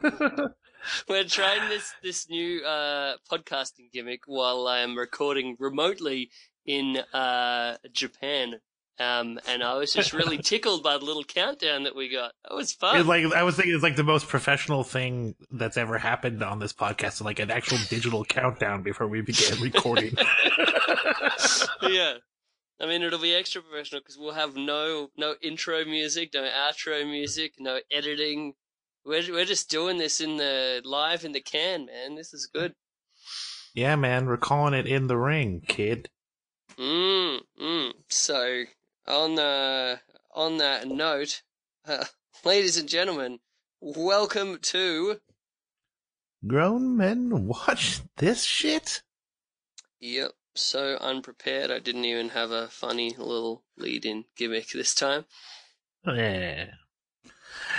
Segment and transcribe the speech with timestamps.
[1.08, 6.30] We're trying this this new uh, podcasting gimmick while I am recording remotely
[6.64, 8.60] in uh, Japan.
[8.98, 12.32] Um, and I was just really tickled by the little countdown that we got.
[12.44, 12.98] That was fun.
[12.98, 16.58] It's like I was thinking, it's like the most professional thing that's ever happened on
[16.58, 20.14] this podcast, like an actual digital countdown before we began recording.
[21.82, 22.14] yeah.
[22.78, 27.04] I mean, it'll be extra professional because we'll have no no intro music, no outro
[27.06, 28.54] music, no editing.
[29.04, 32.16] We're we're just doing this in the live in the can, man.
[32.16, 32.74] This is good.
[33.74, 36.10] yeah, man, we're calling it in the ring, kid.
[36.78, 37.92] Mm, mm.
[38.08, 38.64] So
[39.06, 39.96] on uh,
[40.34, 41.42] on that note,
[41.86, 42.04] uh,
[42.44, 43.38] ladies and gentlemen,
[43.80, 45.20] welcome to.
[46.46, 49.02] Grown men watch this shit.
[50.00, 51.70] Yep, so unprepared.
[51.70, 55.26] I didn't even have a funny little lead-in gimmick this time.
[56.06, 56.66] Yeah.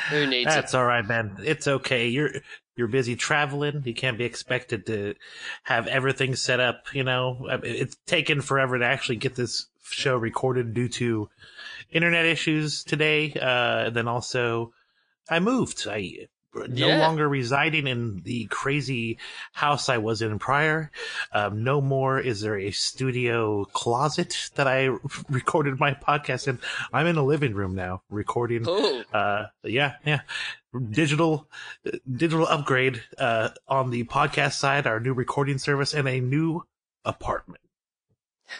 [0.10, 1.38] Who needs That's all right, man.
[1.44, 2.08] It's okay.
[2.08, 2.32] You're
[2.76, 3.84] you're busy traveling.
[3.86, 5.16] You can't be expected to
[5.64, 6.94] have everything set up.
[6.94, 11.30] You know, it's taken forever to actually get this show recorded due to
[11.92, 13.34] internet issues today.
[13.34, 14.74] Uh, and then also,
[15.30, 15.86] I moved.
[15.88, 17.00] I no Yeah.
[17.00, 19.18] longer residing in the crazy
[19.54, 20.92] house I was in prior.
[21.32, 24.86] Um, no more is there a studio closet that I
[25.30, 26.60] recorded my podcast in.
[26.92, 28.66] I'm in a living room now recording?
[28.68, 30.22] Oh, uh yeah yeah
[30.90, 31.48] digital
[32.16, 36.64] digital upgrade uh on the podcast side our new recording service and a new
[37.04, 37.62] apartment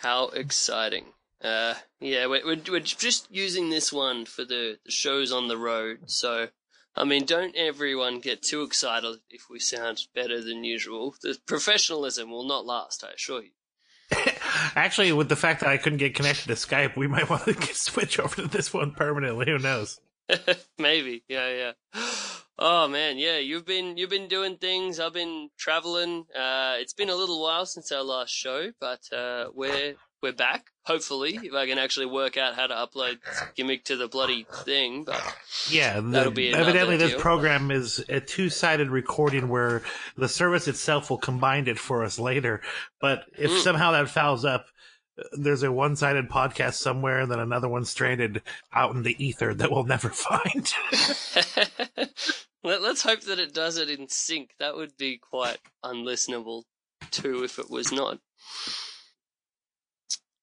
[0.02, 1.06] how exciting!
[1.44, 5.58] Uh, yeah, we're, we're we're just using this one for the, the shows on the
[5.58, 6.00] road.
[6.06, 6.48] So,
[6.96, 11.16] I mean, don't everyone get too excited if we sound better than usual.
[11.22, 13.52] The professionalism will not last, I assure you.
[14.76, 17.74] actually with the fact that i couldn't get connected to skype we might want to
[17.74, 20.02] switch over to this one permanently who knows
[20.80, 21.72] Maybe, yeah, yeah.
[22.64, 23.40] Oh man, yeah.
[23.40, 25.00] You've been you've been doing things.
[25.00, 26.26] I've been traveling.
[26.36, 30.66] Uh, it's been a little while since our last show, but uh, we're we're back.
[30.84, 33.20] Hopefully, if I can actually work out how to upload
[33.56, 35.04] gimmick to the bloody thing.
[35.04, 35.22] But
[35.70, 37.20] yeah the- That'll be evidently this deal.
[37.20, 39.84] program is a two-sided recording where
[40.18, 42.62] the service itself will combine it for us later
[43.00, 43.62] but if Mm.
[43.62, 44.66] somehow that fouls up
[45.34, 48.42] there's a one-sided podcast somewhere and then another one stranded
[48.74, 50.74] out in the ether that we'll never find
[52.64, 54.52] let's hope that it does it in sync.
[54.60, 56.64] That would be quite unlistenable
[57.12, 58.20] too if it was not.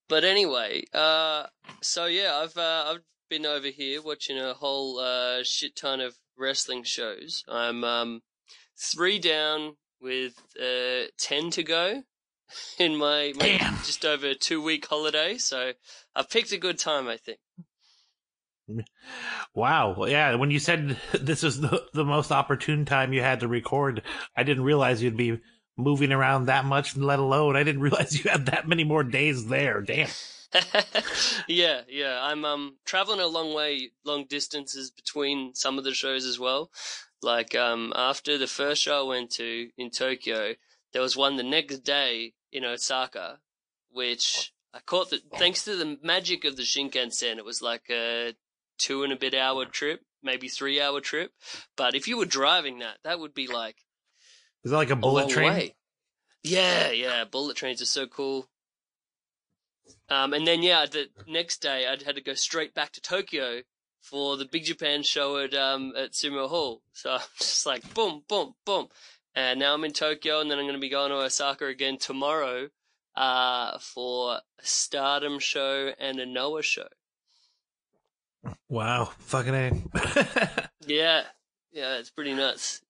[0.09, 1.47] But anyway, uh,
[1.83, 6.17] so yeah, I've uh, I've been over here watching a whole uh, shit ton of
[6.37, 7.45] wrestling shows.
[7.49, 8.23] I'm um,
[8.77, 12.03] three down with uh, ten to go
[12.79, 15.37] in my, my just over two week holiday.
[15.39, 15.73] So
[16.15, 17.39] I've picked a good time, I think.
[19.55, 20.05] Wow.
[20.05, 20.35] Yeah.
[20.35, 24.03] When you said this is the, the most opportune time you had to record,
[24.37, 25.39] I didn't realize you'd be
[25.79, 29.47] moving around that much, let alone I didn't realize you had that many more days
[29.47, 29.81] there.
[29.81, 30.09] Damn.
[31.49, 32.21] yeah, yeah.
[32.23, 36.71] I'm um traveling a long way, long distances between some of the shows as well.
[37.23, 40.55] Like um after the first show I went to in Tokyo,
[40.93, 43.41] there was one the next day in Osaka,
[43.91, 47.37] which I caught the thanks to the magic of the Shinkansen.
[47.37, 48.35] It was like a
[48.79, 51.33] two and a bit hour trip, maybe three hour trip.
[51.77, 53.77] But if you were driving that, that would be like
[54.65, 55.53] Is that like a a bullet long train?
[55.53, 55.75] way.
[56.43, 57.25] Yeah, yeah.
[57.25, 58.49] Bullet trains are so cool.
[60.09, 63.63] Um, and then yeah, the next day I had to go straight back to Tokyo
[64.01, 66.83] for the Big Japan show at um at Sumo Hall.
[66.93, 68.89] So I'm just like boom, boom, boom.
[69.35, 71.99] And now I'm in Tokyo, and then I'm going to be going to Osaka again
[71.99, 72.71] tomorrow
[73.15, 76.89] uh, for a Stardom show and a Noah show.
[78.69, 79.13] Wow.
[79.19, 80.69] Fucking A.
[80.87, 81.23] Yeah,
[81.71, 82.81] yeah, it's pretty nuts.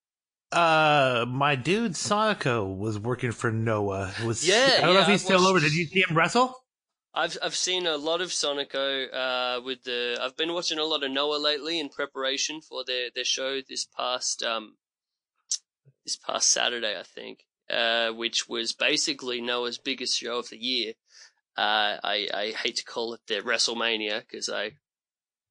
[0.53, 4.12] Uh, my dude Sonico was working for Noah.
[4.25, 5.60] Was Yeah, I don't know if he's I've still watched- over.
[5.60, 6.54] Did you see him wrestle?
[7.14, 11.03] I've I've seen a lot of Sonico uh, with the I've been watching a lot
[11.03, 14.77] of Noah lately in preparation for their, their show this past um
[16.04, 17.41] this past Saturday I think
[17.71, 20.92] uh, which was basically Noah's biggest show of the year.
[21.56, 24.72] Uh, I I hate to call it their WrestleMania because I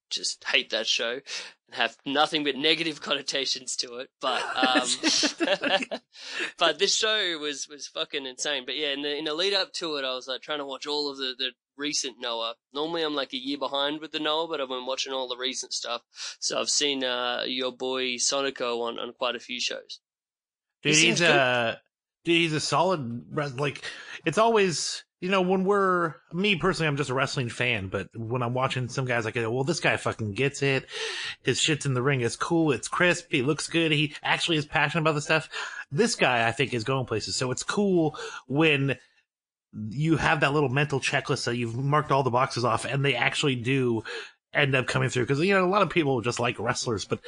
[0.09, 1.19] just hate that show
[1.67, 4.09] and have nothing but negative connotations to it.
[4.21, 5.99] But um,
[6.57, 8.63] but this show was was fucking insane.
[8.65, 10.65] But yeah, in the in the lead up to it, I was like trying to
[10.65, 12.55] watch all of the the recent Noah.
[12.73, 15.37] Normally, I'm like a year behind with the Noah, but I've been watching all the
[15.37, 16.01] recent stuff.
[16.39, 19.99] So I've seen uh, your boy Sonico on on quite a few shows.
[20.83, 21.29] Dude, He he's seems good.
[21.31, 21.81] a
[22.23, 23.25] dude, he's a solid
[23.59, 23.83] like
[24.25, 28.43] it's always you know, when we're me personally, I'm just a wrestling fan, but when
[28.43, 30.85] I'm watching some guys, I go, well, this guy fucking gets it.
[31.41, 32.21] His shit's in the ring.
[32.21, 32.71] It's cool.
[32.71, 33.27] It's crisp.
[33.31, 33.91] He looks good.
[33.91, 35.49] He actually is passionate about the stuff.
[35.91, 37.35] This guy, I think, is going places.
[37.35, 38.15] So it's cool
[38.47, 38.97] when
[39.89, 43.15] you have that little mental checklist that you've marked all the boxes off and they
[43.15, 44.03] actually do
[44.53, 45.25] end up coming through.
[45.25, 47.19] Cause, you know, a lot of people just like wrestlers, but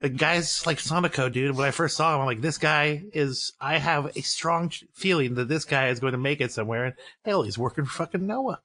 [0.00, 3.52] the guys like Sonico, dude, when I first saw him, I'm like, this guy is,
[3.60, 6.86] I have a strong feeling that this guy is going to make it somewhere.
[6.86, 6.94] And
[7.24, 8.60] hell, he's working for fucking Noah.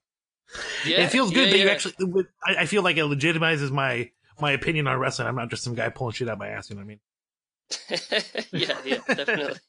[0.84, 4.10] Yeah, it feels good yeah, that you actually, I, I feel like it legitimizes my,
[4.40, 5.28] my opinion on wrestling.
[5.28, 6.70] I'm not just some guy pulling shit out my ass.
[6.70, 7.00] You know what I mean?
[8.52, 9.60] yeah, yeah, definitely.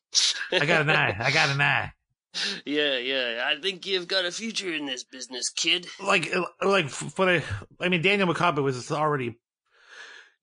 [0.52, 1.16] I got an eye.
[1.20, 1.94] I got an eye.
[2.66, 3.44] yeah, yeah.
[3.46, 5.88] I think you've got a future in this business, kid.
[6.04, 7.44] Like, like, what I,
[7.80, 9.38] I mean, Daniel McCabe was already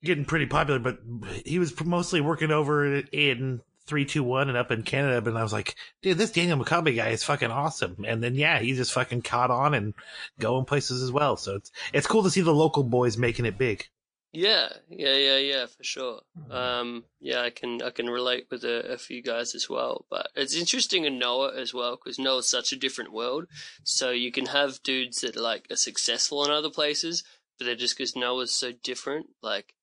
[0.02, 0.98] getting pretty popular, but
[1.44, 5.20] he was mostly working over in three, two, one, and up in Canada.
[5.20, 8.04] But I was like, dude, this Daniel McCabe guy is fucking awesome.
[8.06, 9.94] And then yeah, he just fucking caught on and
[10.38, 11.36] going places as well.
[11.36, 13.88] So it's it's cool to see the local boys making it big.
[14.30, 16.20] Yeah, yeah, yeah, yeah, for sure.
[16.50, 20.04] Um, yeah, I can I can relate with a, a few guys as well.
[20.10, 23.46] But it's interesting in Noah as well because Noah's such a different world.
[23.84, 27.24] So you can have dudes that like are successful in other places,
[27.58, 29.28] but they're just because Noah's so different.
[29.42, 29.74] Like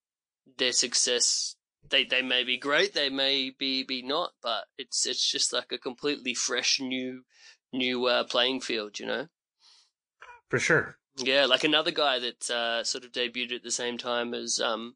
[0.57, 1.55] their success,
[1.89, 5.71] they they may be great, they may be be not, but it's it's just like
[5.71, 7.23] a completely fresh new
[7.71, 9.27] new uh, playing field, you know.
[10.49, 10.97] For sure.
[11.17, 14.95] Yeah, like another guy that uh, sort of debuted at the same time as um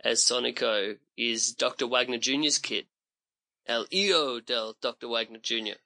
[0.00, 1.86] as Sonico is Dr.
[1.86, 2.86] Wagner Jr.'s kid,
[3.66, 5.08] El Hijo del Dr.
[5.08, 5.78] Wagner Jr.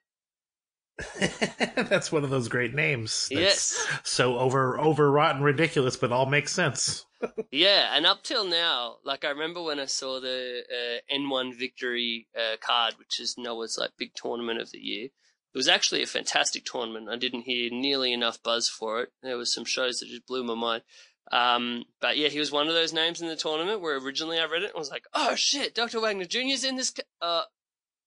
[1.75, 3.29] That's one of those great names.
[3.29, 7.05] That's Yes, So over overwrought and ridiculous, but all makes sense.
[7.51, 12.27] yeah, and up till now, like I remember when I saw the uh, N1 Victory
[12.37, 15.05] uh, card, which is Noah's like big tournament of the year.
[15.05, 17.09] It was actually a fantastic tournament.
[17.09, 19.09] I didn't hear nearly enough buzz for it.
[19.23, 20.83] There was some shows that just blew my mind.
[21.31, 24.45] Um, but yeah, he was one of those names in the tournament where originally I
[24.45, 25.99] read it and was like, oh shit, Dr.
[25.99, 26.93] Wagner Jr.'s in this.
[27.21, 27.43] Uh,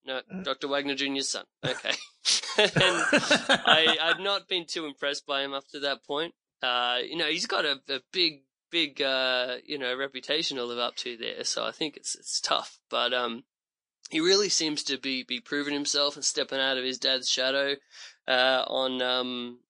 [0.05, 0.69] no, Dr.
[0.69, 1.45] Wagner Jr.'s son.
[1.65, 1.93] Okay.
[2.59, 2.73] and
[3.67, 6.35] I, I've not been too impressed by him up to that point.
[6.63, 10.79] Uh, you know, he's got a, a big, big, uh, you know, reputation to live
[10.79, 11.43] up to there.
[11.45, 13.45] So I think it's, it's tough, but, um,
[14.11, 17.77] he really seems to be, be proving himself and stepping out of his dad's shadow,
[18.29, 19.61] uh, on, um,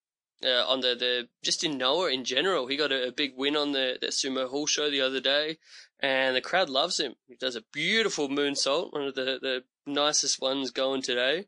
[0.44, 2.66] uh, on the, the, just in Noah in general.
[2.66, 5.58] He got a, a big win on the, the Sumo Hall show the other day
[6.02, 7.14] and the crowd loves him.
[7.28, 11.46] He does a beautiful moonsault, one of the, the nicest ones going today.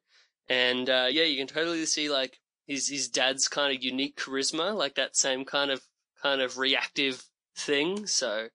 [0.49, 4.75] And, uh, yeah, you can totally see like his, his dad's kind of unique charisma,
[4.75, 5.83] like that same kind of,
[6.23, 7.25] kind of reactive
[7.57, 8.07] thing.
[8.07, 8.49] So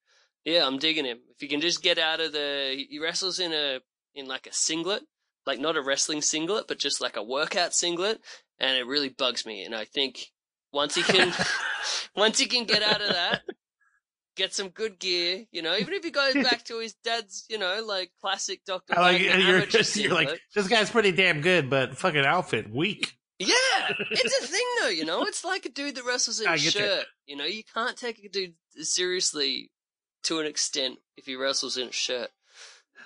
[0.46, 1.20] yeah, I'm digging him.
[1.36, 3.80] If you can just get out of the, he wrestles in a,
[4.16, 5.04] in like a singlet,
[5.46, 8.22] like not a wrestling singlet, but just like a workout singlet.
[8.60, 9.64] And it really bugs me.
[9.64, 10.31] And I think
[10.72, 11.34] once he can,
[12.16, 13.42] once he can get out of that,
[14.39, 17.57] get some good gear, you know, even if he goes back to his dad's, you
[17.57, 18.97] know, like classic Dr.
[18.97, 23.15] I like you're, amateur you're like this guy's pretty damn good, but fucking outfit weak.
[23.38, 23.56] Yeah,
[24.12, 25.24] it's a thing though, you know.
[25.30, 27.06] It's like a dude that wrestles in I a shirt.
[27.25, 29.71] You know, you can't take a dude seriously
[30.24, 32.30] to an extent if he wrestles in a shirt.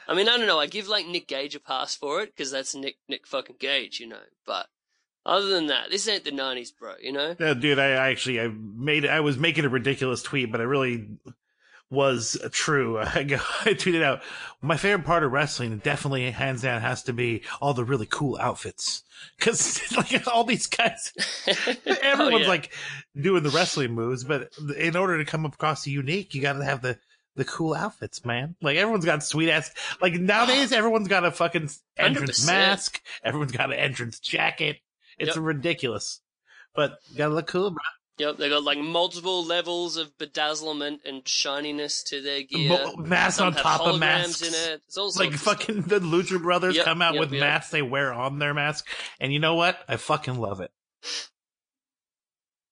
[0.08, 0.60] I mean, I don't know.
[0.60, 4.00] I give like Nick Gage a pass for it because that's Nick Nick fucking Gage,
[4.00, 4.22] you know.
[4.46, 4.68] But
[5.26, 6.94] other than that, this ain't the '90s, bro.
[7.02, 7.36] You know.
[7.40, 11.08] No, dude, I, actually I made I was making a ridiculous tweet, but it really
[11.90, 12.98] was true.
[13.16, 13.36] I, go,
[13.66, 14.22] I tweeted out
[14.62, 18.38] my favorite part of wrestling definitely hands down has to be all the really cool
[18.40, 19.04] outfits
[19.38, 21.14] because like all these guys
[21.48, 21.54] oh,
[22.02, 22.48] everyone's Oh, yeah.
[22.48, 22.72] like
[23.20, 26.82] doing the wrestling moves, but in order to come across unique, you got to have
[26.82, 26.98] the
[27.36, 28.56] the cool outfits, man.
[28.62, 29.72] Like everyone's got sweet ass.
[30.02, 32.48] Like nowadays, everyone's got a fucking entrance 100%.
[32.48, 33.02] mask.
[33.24, 34.78] Everyone's got an entrance jacket.
[35.28, 35.46] It's Yep.
[35.46, 36.22] ridiculous,
[36.76, 37.80] but gotta look cool, bro.
[38.20, 42.80] Yep, they got like multiple levels of bedazzlement and shininess to their gear.
[42.98, 44.42] Masks Some on top of masks.
[44.48, 44.82] in it.
[44.86, 47.40] It's all Like fucking the Lucha Brothers Yep, come out yep, with yep.
[47.40, 48.88] masks they wear on their mask,
[49.20, 49.80] and you know what?
[49.88, 50.72] I fucking love it.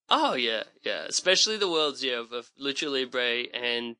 [0.10, 1.06] Oh yeah, yeah.
[1.08, 3.96] Especially the worlds yeah of, of Lucha Libre and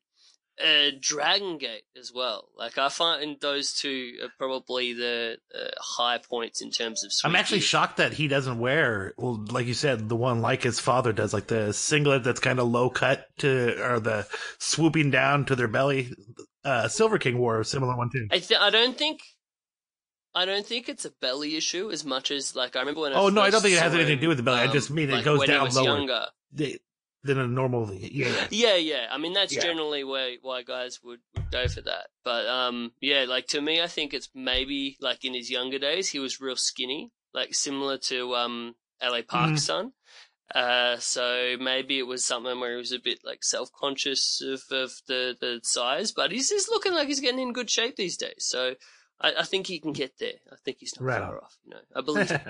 [0.60, 2.48] uh, Dragon Gate as well.
[2.56, 7.12] Like I find those two are probably the uh, high points in terms of.
[7.24, 7.66] I'm actually gear.
[7.66, 11.32] shocked that he doesn't wear, well, like you said, the one like his father does,
[11.32, 14.26] like the singlet that's kind of low cut to, or the
[14.58, 16.12] swooping down to their belly.
[16.64, 18.28] Uh, Silver King wore a similar one too.
[18.30, 19.20] I th- I don't think.
[20.34, 23.12] I don't think it's a belly issue as much as like I remember when.
[23.12, 24.60] I Oh, no, I don't think it has anything to do with the belly.
[24.60, 25.84] I just mean it like goes down lower.
[25.84, 26.26] Younger.
[26.52, 26.78] They-
[27.24, 28.26] Than a normal, yeah.
[28.28, 28.46] yeah.
[28.50, 29.06] Yeah, yeah.
[29.10, 29.62] I mean, that's Yeah.
[29.62, 32.08] generally where why guys would, would go for that.
[32.24, 36.08] But um, yeah, like to me, I think it's maybe like in his younger days,
[36.08, 39.92] he was real skinny, like similar to um LA Park's son.
[40.54, 44.60] Uh, so maybe it was something where he was a bit like self conscious of,
[44.70, 48.16] of the, the size, but he's, he's looking like he's getting in good shape these
[48.18, 48.34] days.
[48.40, 48.74] So
[49.20, 50.34] I, I think he can get there.
[50.52, 51.44] I think he's not Right far on.
[51.44, 51.56] off.
[51.64, 52.30] You know, I believe.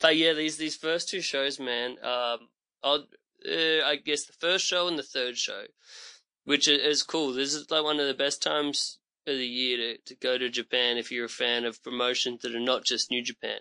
[0.00, 1.96] but yeah, these these first two shows, man.
[2.02, 2.48] Um,
[2.82, 2.98] uh,
[3.84, 5.64] I guess the first show and the third show,
[6.44, 7.32] which is cool.
[7.32, 10.48] This is like one of the best times of the year to, to go to
[10.48, 13.58] Japan if you're a fan of promotions that are not just New Japan,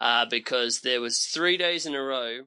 [0.00, 2.40] uh, because there was three days in a row,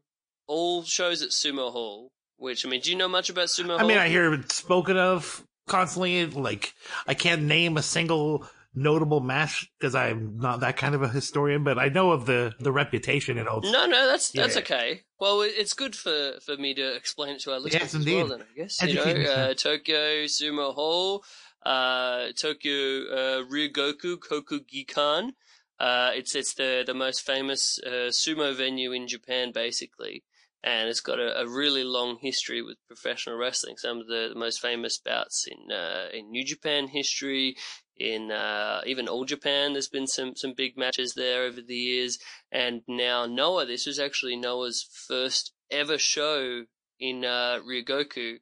[0.48, 2.12] all shows at Sumo Hall.
[2.38, 3.80] Which I mean, do you know much about Sumo Hall?
[3.80, 6.26] I mean, I hear it spoken of constantly.
[6.26, 6.74] Like,
[7.08, 11.64] I can't name a single notable match because I'm not that kind of a historian,
[11.64, 13.62] but I know of the the reputation and all.
[13.62, 14.62] No, no, that's that's Yeah.
[14.62, 15.02] okay.
[15.20, 18.32] Well, it's good for, for me to explain it to our listeners Yes, as well.
[18.32, 18.32] indeed.
[18.32, 19.54] Then I guess you know, uh.
[19.54, 21.24] Tokyo Sumo Hall,
[21.66, 25.32] uh, Tokyo uh, Ryogoku Kokugikan.
[25.80, 30.24] Uh, it's it's the the most famous uh, sumo venue in Japan, basically,
[30.64, 33.76] and it's got a, a really long history with professional wrestling.
[33.78, 37.56] Some of the, the most famous bouts in uh, in New Japan history,
[37.98, 39.74] in uh, even All Japan.
[39.74, 42.18] There's been some some big matches there over the years,
[42.52, 43.66] and now Noah.
[43.66, 46.64] This was actually Noah's first ever show
[47.00, 48.38] in uh, Ryogoku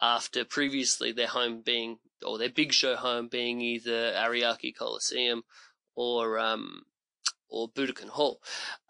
[0.00, 5.42] after previously their home being or their big show home being either Ariake Coliseum
[5.94, 6.82] or um
[7.48, 8.40] or Budokan Hall.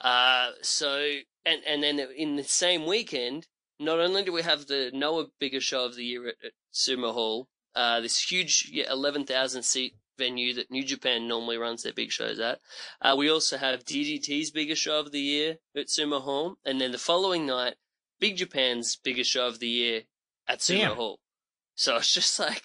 [0.00, 3.46] Uh, so and and then in the same weekend,
[3.78, 7.12] not only do we have the Noah biggest show of the year at, at Sumo
[7.12, 11.94] Hall, uh, this huge yeah, eleven thousand seat venue that New Japan normally runs their
[11.94, 12.60] big shows at.
[13.00, 16.92] Uh, we also have DDT's biggest show of the year at Sumo Hall, and then
[16.92, 17.76] the following night,
[18.18, 20.02] Big Japan's biggest show of the year
[20.46, 20.96] at Sumo Damn.
[20.96, 21.20] Hall.
[21.74, 22.62] So it's just like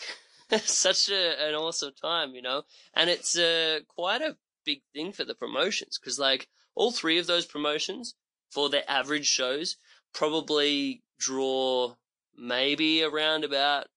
[0.66, 2.64] such a, an awesome time, you know,
[2.94, 7.28] and it's uh, quite a big thing for the promotions because like all three of
[7.28, 8.16] those promotions
[8.56, 9.76] for their average shows
[10.14, 11.94] probably draw
[12.38, 13.88] maybe around about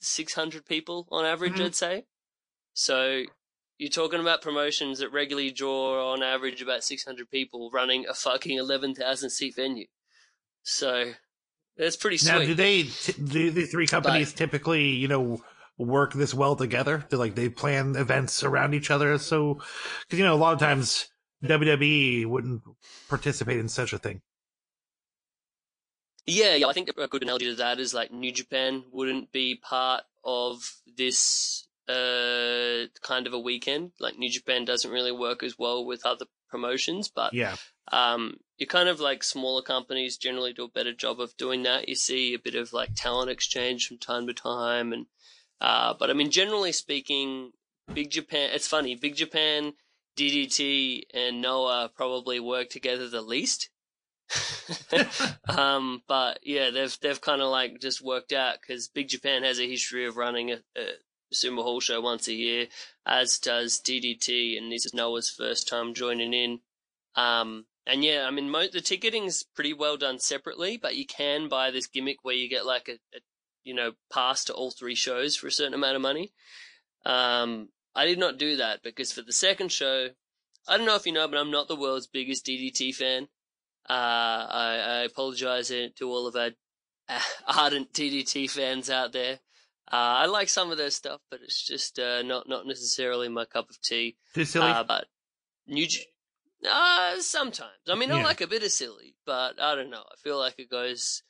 [0.00, 1.64] 600 people on average, Mhm.
[1.64, 2.04] I'd say.
[2.74, 3.24] So
[3.78, 8.58] you're talking about promotions that regularly draw on average about 600 people running a fucking
[8.58, 9.86] 11,000 seat venue.
[10.62, 11.14] So
[11.78, 12.30] that's pretty sweet.
[12.30, 15.42] Now, do they t- do the three companies typically, you know,
[15.78, 17.06] work this well together?
[17.08, 19.16] Do like they plan events around each other?
[19.16, 19.54] So,
[20.02, 21.08] because you know, a lot of times
[21.42, 22.62] WWE wouldn't
[23.08, 24.22] participate in such a thing.
[26.26, 29.56] Yeah, yeah, I think a good analogy to that is like New Japan wouldn't be
[29.56, 30.58] part of
[30.96, 33.92] this uh kind of a weekend.
[33.98, 37.56] Like New Japan doesn't really work as well with other promotions, but Yeah,
[37.90, 41.88] um you kind of like smaller companies generally do a better job of doing that.
[41.88, 45.06] You see a bit of like talent exchange from time to time and
[45.60, 47.52] uh but I mean generally speaking
[47.92, 49.72] Big Japan it's funny, Big Japan,
[50.20, 53.70] DDT and Noah probably work together the least.
[55.48, 59.58] um, but yeah, they've they've kind of like just worked out because Big Japan has
[59.58, 60.86] a history of running a, a
[61.34, 62.66] Sumo Hall show once a year,
[63.06, 66.60] as does DDT, and this is Noah's first time joining in.
[67.16, 71.48] Um, and yeah, I mean, mo- the ticketing's pretty well done separately, but you can
[71.48, 73.20] buy this gimmick where you get like a, a
[73.64, 76.32] you know pass to all three shows for a certain amount of money.
[77.06, 80.10] Um, I did not do that because for the second show,
[80.68, 83.28] I don't know if you know, but I'm not the world's biggest DDT fan.
[83.88, 86.50] Uh, I, I apologize to all of our
[87.08, 87.20] uh,
[87.58, 89.40] ardent DDT fans out there.
[89.92, 93.44] Uh, I like some of their stuff, but it's just uh, not not necessarily my
[93.44, 94.16] cup of tea.
[94.34, 94.70] too silly.
[94.70, 95.06] Uh, but
[95.66, 95.86] New,
[96.70, 97.70] uh, sometimes.
[97.88, 98.24] I mean, I Yeah.
[98.24, 100.02] like a bit of silly, but I don't know.
[100.02, 101.22] I feel like it goes.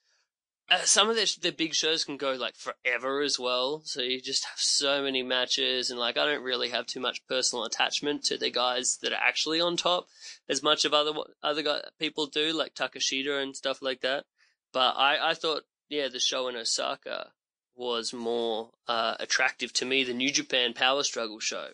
[0.71, 3.83] Uh, some of the, their big shows can go like forever as well.
[3.85, 7.27] So you just have so many matches, and like I don't really have too much
[7.27, 10.07] personal attachment to the guys that are actually on top
[10.49, 11.13] as much of other
[11.43, 14.25] other guy, people do, like Takeshita and stuff like that.
[14.73, 17.33] But I I thought yeah, the show in Osaka
[17.75, 21.71] was more uh, attractive to me than New Japan Power Struggle show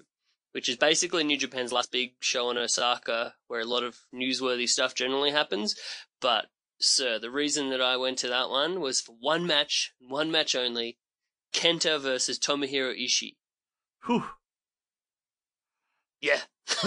[0.57, 4.67] which is basically New Japan's last big show in Osaka, where a lot of newsworthy
[4.67, 5.76] stuff generally happens.
[6.19, 6.47] But,
[6.80, 10.54] sir, the reason that I went to that one was for one match, one match
[10.54, 10.99] only
[11.52, 13.37] Kenta versus Tomohiro Ishii.
[14.06, 14.25] Whew.
[16.21, 16.40] Yeah.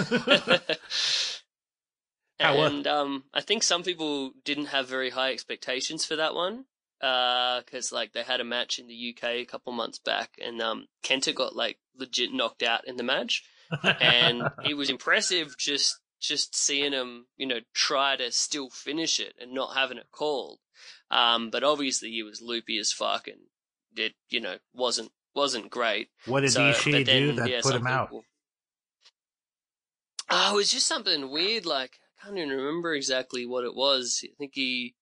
[2.40, 6.66] Was- and um, I think some people didn't have very high expectations for that one.
[7.00, 10.88] Because like they had a match in the UK a couple months back, and um,
[11.02, 13.44] Kenta got like legit knocked out in the match,
[14.02, 19.34] and it was impressive just just seeing him, you know, try to still finish it
[19.40, 20.60] and not having it called.
[21.12, 23.38] Um, but obviously he was loopy as fuck, and
[23.96, 26.10] it you know wasn't wasn't great.
[26.26, 28.10] what did So, Ishii then, do that yeah, put him out?
[30.30, 31.66] Oh, it was just something weird.
[31.66, 34.24] Like I can't even remember exactly what it was.
[34.24, 34.96] I think he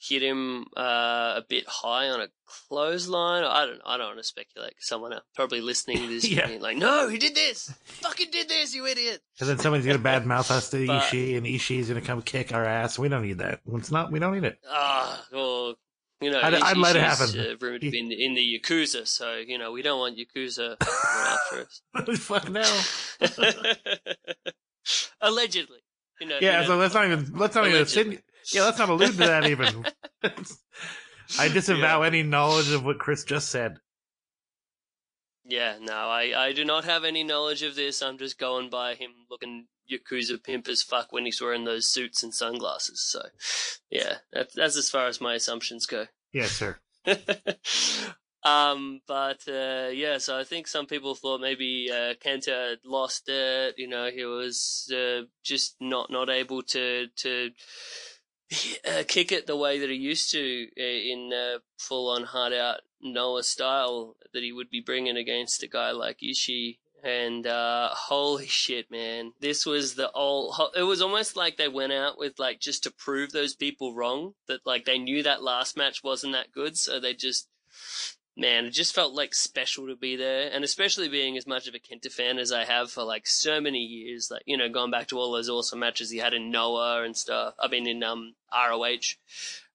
[0.00, 2.28] hit him uh, a bit high on a
[2.68, 3.44] clothesline.
[3.44, 3.80] I don't.
[3.84, 4.72] I don't want to speculate.
[4.78, 6.46] Someone else probably listening to this, Yeah.
[6.46, 7.72] being like, "No, he did this.
[7.84, 11.36] Fucking did this, you idiot." And then somebody's gonna bad mouth us to But- Ishii,
[11.36, 12.98] and Ishii's gonna come kick our ass.
[12.98, 13.60] We don't need that.
[13.74, 14.10] It's not.
[14.10, 14.58] We don't need it.
[14.68, 15.74] Ah, well,
[16.20, 17.38] you know, I'd- I'd let it happen.
[17.38, 20.18] Uh, rumored to be in the, in the yakuza, so you know we don't want
[20.18, 22.18] yakuza after us.
[22.18, 22.62] Fuck no.
[25.20, 25.78] Allegedly,
[26.20, 26.38] you know.
[26.40, 26.60] Yeah.
[26.60, 27.32] you So know, let's not even.
[27.34, 28.18] Let's not even.
[28.50, 28.64] Sin- yeah.
[28.64, 29.86] Let's not allude to that even.
[31.38, 33.76] I disavow any knowledge of what Chris just said.
[35.44, 38.02] Yeah, no, I, I do not have any knowledge of this.
[38.02, 42.22] I'm just going by him looking Yakuza pimp as fuck when he's wearing those suits
[42.22, 43.02] and sunglasses.
[43.02, 43.22] So,
[43.90, 46.06] yeah, that's, that's as far as my assumptions go.
[46.32, 46.78] Yes, sir.
[48.44, 53.28] um, but, uh, yeah, so I think some people thought maybe, uh, Kenta had lost
[53.28, 53.74] it.
[53.78, 57.50] You know, he was, uh, just not, not able to, to,
[58.88, 62.52] uh, kick it the way that he used to uh, in uh, full on hard
[62.52, 66.78] out Noah style that he would be bringing against a guy like Ishii.
[67.02, 69.32] And uh, holy shit, man!
[69.40, 70.54] This was the old.
[70.76, 74.34] It was almost like they went out with like just to prove those people wrong.
[74.48, 77.48] That like they knew that last match wasn't that good, so they just
[78.36, 81.74] man, it just felt like special to be there, and especially being as much of
[81.74, 84.90] a Kenta fan as I have for like so many years, like you know, going
[84.90, 87.54] back to all those awesome matches he had in Noah and stuff.
[87.58, 89.16] I mean, in um ROH.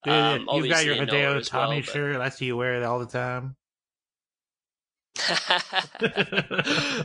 [0.03, 2.15] Dude, Um, you've got your Hideo as well, Tommy but- shirt.
[2.21, 3.55] I see you wear it all the time.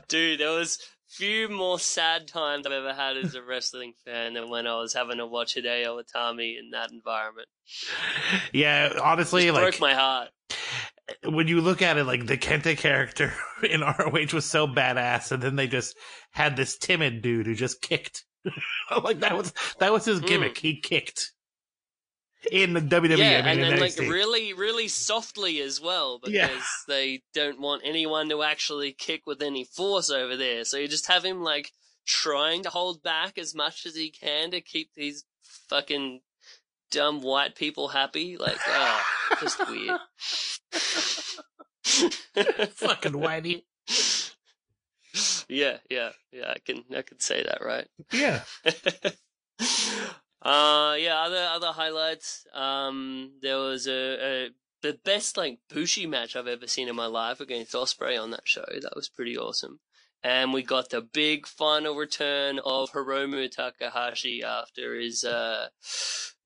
[0.08, 0.78] Dude, there was
[1.08, 4.92] few more sad times I've ever had as a wrestling fan than when I was
[4.94, 7.48] having to watch Hideo Itami in that environment.
[8.52, 10.28] yeah, honestly, Just like broke my heart.
[11.24, 13.32] When you look at it, like the Kenta character
[13.68, 15.96] in ROH was so badass, and then they just
[16.32, 18.24] had this timid dude who just kicked.
[19.04, 20.26] like that was that was his Mm.
[20.26, 20.58] gimmick.
[20.58, 21.32] He kicked
[22.50, 23.18] in the WWE.
[23.18, 26.58] yeah, I mean, and then like really, really softly as well, because Yeah.
[26.88, 30.64] they don't want anyone to actually kick with any force over there.
[30.64, 31.70] So you just have him like
[32.06, 35.24] trying to hold back as much as he can to keep these
[35.68, 36.20] fucking
[36.90, 38.38] dumb white people happy.
[38.38, 39.02] Like, oh,
[39.40, 40.00] just weird.
[42.74, 43.64] fucking whitey.
[45.48, 46.50] yeah, yeah, yeah.
[46.54, 47.88] I can, I can say that, right?
[48.12, 48.42] Yeah,
[50.42, 51.16] uh, yeah.
[51.18, 52.46] Other other highlights.
[52.54, 54.50] Um, there was a, a
[54.82, 58.46] the best like Bushi match I've ever seen in my life against Ospreay on that
[58.46, 58.64] show.
[58.80, 59.80] That was pretty awesome.
[60.22, 65.68] And we got the big final return of Hiromu Takahashi after his uh,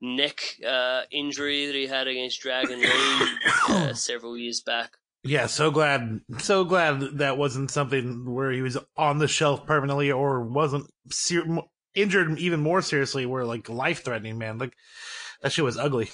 [0.05, 3.29] neck uh, injury that he had against Dragon Lee
[3.69, 4.93] uh, several years back.
[5.23, 5.47] yeah.
[5.47, 10.43] So glad, so glad that wasn't something where he was on the shelf permanently, or
[10.43, 11.47] wasn't ser-
[11.95, 14.37] injured even more seriously, where like life threatening.
[14.39, 14.75] Man, like
[15.43, 16.05] that shit was ugly.
[16.07, 16.11] It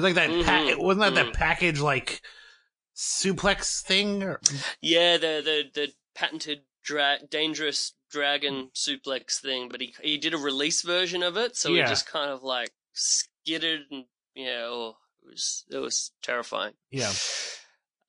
[0.00, 0.28] was like that.
[0.28, 0.34] Pa-
[0.74, 0.78] Mhm.
[0.78, 1.24] wasn't that Mm.
[1.26, 2.20] that package like
[2.96, 4.22] suplex thing?
[4.22, 4.40] Or-
[4.80, 10.38] Yeah, the the the patented dra- dangerous dragon suplex thing, but he he did a
[10.38, 11.84] release version of it, so Yeah.
[11.84, 16.74] he just kind of like skidded and yeah, oh, it was it was terrifying.
[16.90, 17.12] Yeah.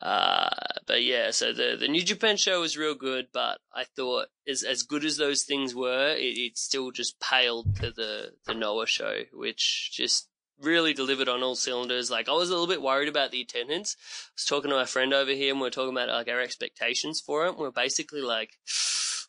[0.01, 0.49] Uh,
[0.86, 4.62] but yeah, so the the New Japan show was real good, but I thought as
[4.62, 8.86] as good as those things were, it, it still just paled to the the Noah
[8.86, 10.27] show, which just
[10.62, 12.12] really delivered on all cylinders.
[12.12, 13.96] Like I was a little bit worried about the attendance.
[14.00, 16.42] I was talking to my friend over here, and we are talking about like our
[16.42, 17.58] expectations for it.
[17.58, 18.52] We're basically like,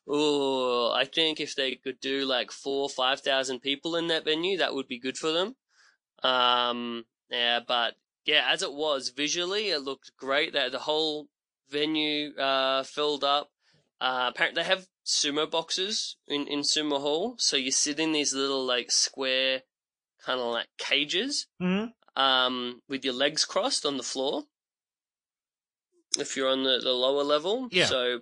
[0.06, 4.58] oh, I think if they could do like four, five thousand people in that venue,
[4.58, 5.56] that would be good for them.
[6.22, 10.52] Um, yeah, but yeah, as it was visually, it looked great.
[10.52, 11.28] That the whole
[11.70, 13.50] venue uh, filled up.
[14.00, 18.34] Uh, apparently, they have sumo boxes in in sumo hall, so you sit in these
[18.34, 19.62] little like square,
[20.24, 24.44] kind of like cages, hmm um, with your legs crossed on the floor.
[26.18, 27.86] If you're on the, the lower level, Yeah.
[27.86, 28.20] So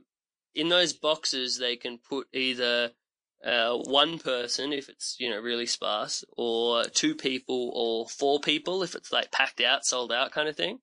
[0.54, 2.92] in those boxes, they can put either
[3.44, 8.82] uh, one person if it's you know really sparse, or two people, or four people
[8.82, 10.78] if it's like packed out, sold out kind of thing.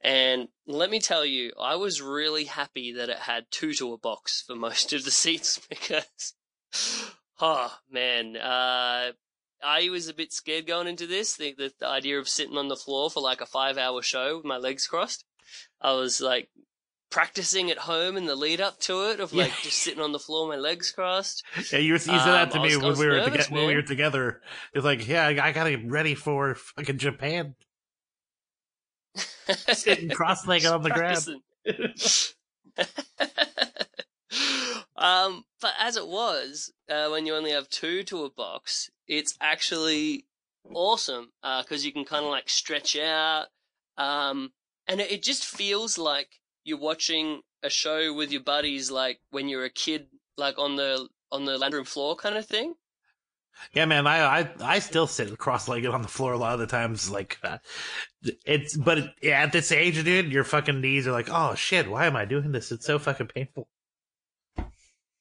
[0.00, 3.98] And let me tell you, I was really happy that it had two to a
[3.98, 6.34] box for most of the seats because,
[7.40, 9.12] oh man, uh,
[9.64, 11.36] I was a bit scared going into this.
[11.36, 14.36] The, the, the idea of sitting on the floor for like a five hour show
[14.36, 15.24] with my legs crossed.
[15.80, 16.48] I was like
[17.10, 19.54] practicing at home in the lead up to it of like Yeah.
[19.62, 21.44] just sitting on the floor, my legs crossed.
[21.72, 23.66] Yeah, you, you said that Um, to me was- when we were nervous, toge- when
[23.66, 24.40] we were together.
[24.74, 27.54] It's like, yeah, I, I gotta get ready for fucking Japan.
[29.72, 31.26] Sitting cross-legged on the ground.
[34.96, 39.36] Um, but as it was, uh, when you only have two to a box, it's
[39.40, 40.26] actually
[40.72, 43.46] awesome because uh, you can kind of like stretch out,
[43.96, 44.52] um,
[44.86, 49.64] and it, just feels like you're watching a show with your buddies, like when you're
[49.64, 52.74] a kid, like on the on the landroom floor kind of thing.
[53.72, 56.66] Yeah, man, I I, I still sit cross-legged on the floor a lot of the
[56.66, 57.10] times.
[57.10, 57.58] Like, uh,
[58.44, 62.16] it's but at this age, dude, your fucking knees are like, oh shit, why am
[62.16, 62.72] I doing this?
[62.72, 63.68] It's so fucking painful.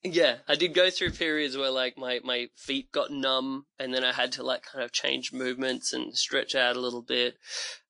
[0.06, 4.04] Yeah, I did go through periods where like my my feet got numb, and then
[4.04, 7.38] I had to like kind of change movements and stretch out a little bit.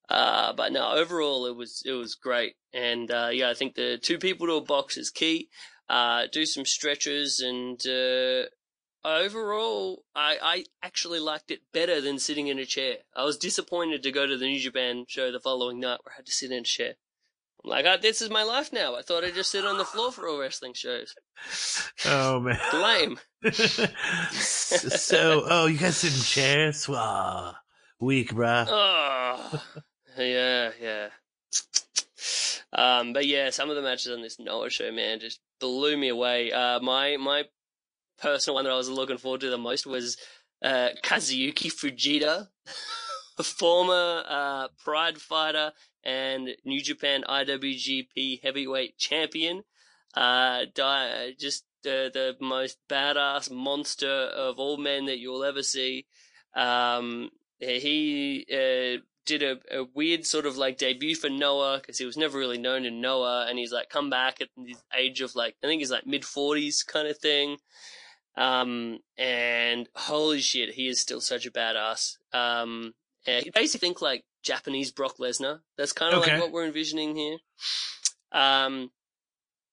[0.10, 3.97] Uh, but no, overall it was it was great, and uh, yeah, I think the
[3.97, 5.49] two people to a box is key.
[5.89, 8.45] Uh, do some stretches, and uh,
[9.04, 12.97] overall, I I actually liked it better than sitting in a chair.
[13.15, 16.17] I was disappointed to go to the New Japan show the following night where I
[16.17, 16.95] had to sit in a chair.
[17.63, 18.95] I'm like, oh, this is my life now.
[18.95, 21.15] I thought I'd just sit on the floor for all wrestling shows.
[22.06, 23.19] Oh man, lame.
[23.54, 26.89] so, oh, you guys sit in chairs?
[26.89, 27.56] Wow,
[27.99, 28.67] weak, bruh.
[28.69, 29.62] Oh,
[30.17, 31.08] yeah, yeah.
[32.73, 36.10] Um, but yeah, some of the matches on this Noah show, man, just blew me
[36.10, 36.52] away.
[36.52, 37.43] Uh, my my
[38.19, 40.17] personal one that I was looking forward to the most was
[40.63, 42.47] uh, Kazuyuki Fujita,
[43.38, 45.71] a former uh, Pride fighter
[46.04, 49.63] and New Japan IWGP Heavyweight Champion.
[50.13, 56.06] Uh, die, just the the most badass monster of all men that you'll ever see.
[56.56, 62.06] Um, he uh, did a, a, weird sort of like debut for Noah because he
[62.06, 65.36] was never really known in Noah, and he's like come back at the age of
[65.36, 67.58] like I think he's like mid forties kind of thing.
[68.36, 72.18] Um, and holy shit, he is still such a badass.
[72.34, 72.94] Um,
[73.26, 75.60] he basically think like Japanese Brock Lesnar.
[75.77, 76.34] That's kind of okay.
[76.34, 77.38] like what we're envisioning here.
[78.32, 78.91] Um,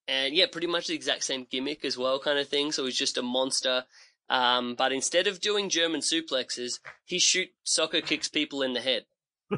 [0.09, 2.73] and yeah, pretty much the exact same gimmick as well, kind of thing.
[2.73, 3.85] So he's just a monster.
[4.29, 9.05] Um, but instead of doing German suplexes, he shoot soccer kicks people in the head.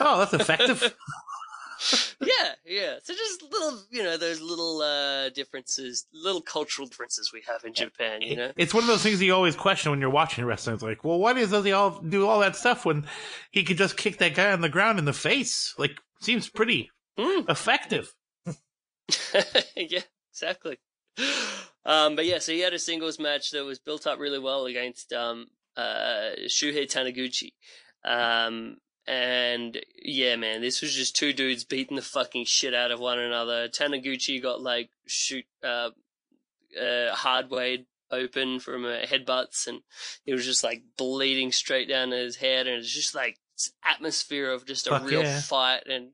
[0.00, 0.94] oh, that's effective.
[2.20, 2.94] yeah, yeah.
[3.02, 7.74] So just little, you know, those little uh, differences, little cultural differences we have in
[7.74, 8.22] Japan.
[8.22, 10.74] You know, it's one of those things you always question when you're watching wrestling.
[10.74, 13.06] It's like, well, why does he all do all that stuff when
[13.50, 15.74] he could just kick that guy on the ground in the face?
[15.78, 17.48] Like, seems pretty mm.
[17.48, 18.14] effective.
[19.76, 20.00] yeah,
[20.32, 20.78] exactly.
[21.84, 24.66] Um, but yeah, so he had a singles match that was built up really well
[24.66, 27.52] against um, uh, Shuhei Taniguchi.
[28.04, 28.76] Um,
[29.08, 33.18] and yeah, man, this was just two dudes beating the fucking shit out of one
[33.18, 33.66] another.
[33.68, 35.90] Taniguchi got like shoot, uh,
[36.78, 39.80] uh, hardway open from uh, headbutts and
[40.24, 43.38] he was just like bleeding straight down his head and it's just like
[43.82, 45.40] atmosphere of just a Fuck real yeah.
[45.40, 46.10] fight and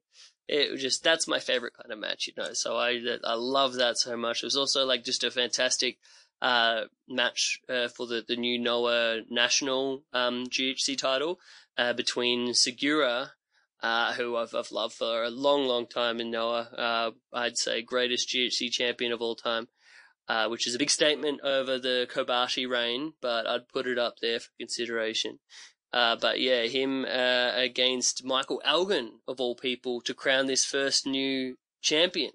[0.46, 2.52] it was just that's my favorite kind of match, you know.
[2.52, 4.42] So I I love that so much.
[4.42, 5.98] It was also like just a fantastic
[6.42, 11.40] uh, match uh, for the the new Noah national um, GHC title
[11.76, 13.30] uh, between Sugiura,
[13.82, 16.68] uh, who I've, I've loved for a long, long time in Noah.
[16.76, 19.68] Uh, I'd say greatest GHC champion of all time,
[20.28, 24.14] uh, which is a big statement over the Kobashi reign, but I'd put it up
[24.20, 25.38] there for consideration.
[25.92, 31.06] Uh, but yeah, him uh, against Michael Elgin of all people to crown this first
[31.06, 32.32] new champion.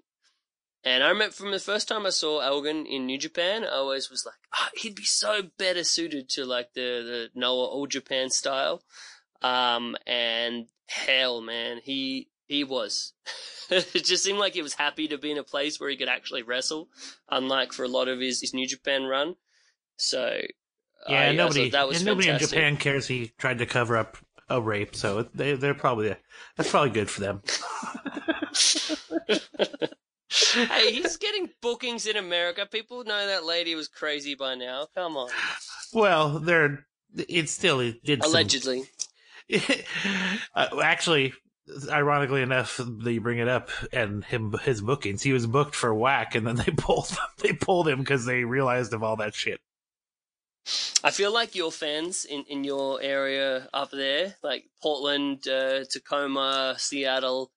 [0.82, 4.08] And I remember from the first time I saw Elgin in New Japan, I always
[4.08, 8.30] was like, oh, he'd be so better suited to like the, the Noah All Japan
[8.30, 8.82] style.
[9.42, 13.12] Um, and hell, man, he, he was.
[13.70, 16.08] it just seemed like he was happy to be in a place where he could
[16.08, 16.88] actually wrestle,
[17.30, 19.36] unlike for a lot of his, his New Japan run.
[19.96, 20.40] So,
[21.08, 24.16] yeah, uh, nobody, was and nobody in Japan cares he tried to cover up
[24.48, 26.14] a rape, so they, they're probably,
[26.56, 27.42] that's probably good for them.
[30.30, 32.66] hey, he's getting bookings in America.
[32.70, 34.86] People know that lady was crazy by now.
[34.94, 35.30] Come on.
[35.92, 36.86] Well, they're,
[37.28, 38.84] it still it did allegedly.
[40.54, 41.32] Uh, actually,
[41.88, 45.94] ironically enough, that you bring it up and him his bookings, he was booked for
[45.94, 49.60] whack, and then they pulled they pulled him because they realized of all that shit.
[51.02, 56.74] I feel like your fans in, in your area up there, like Portland, uh, Tacoma,
[56.78, 57.50] Seattle,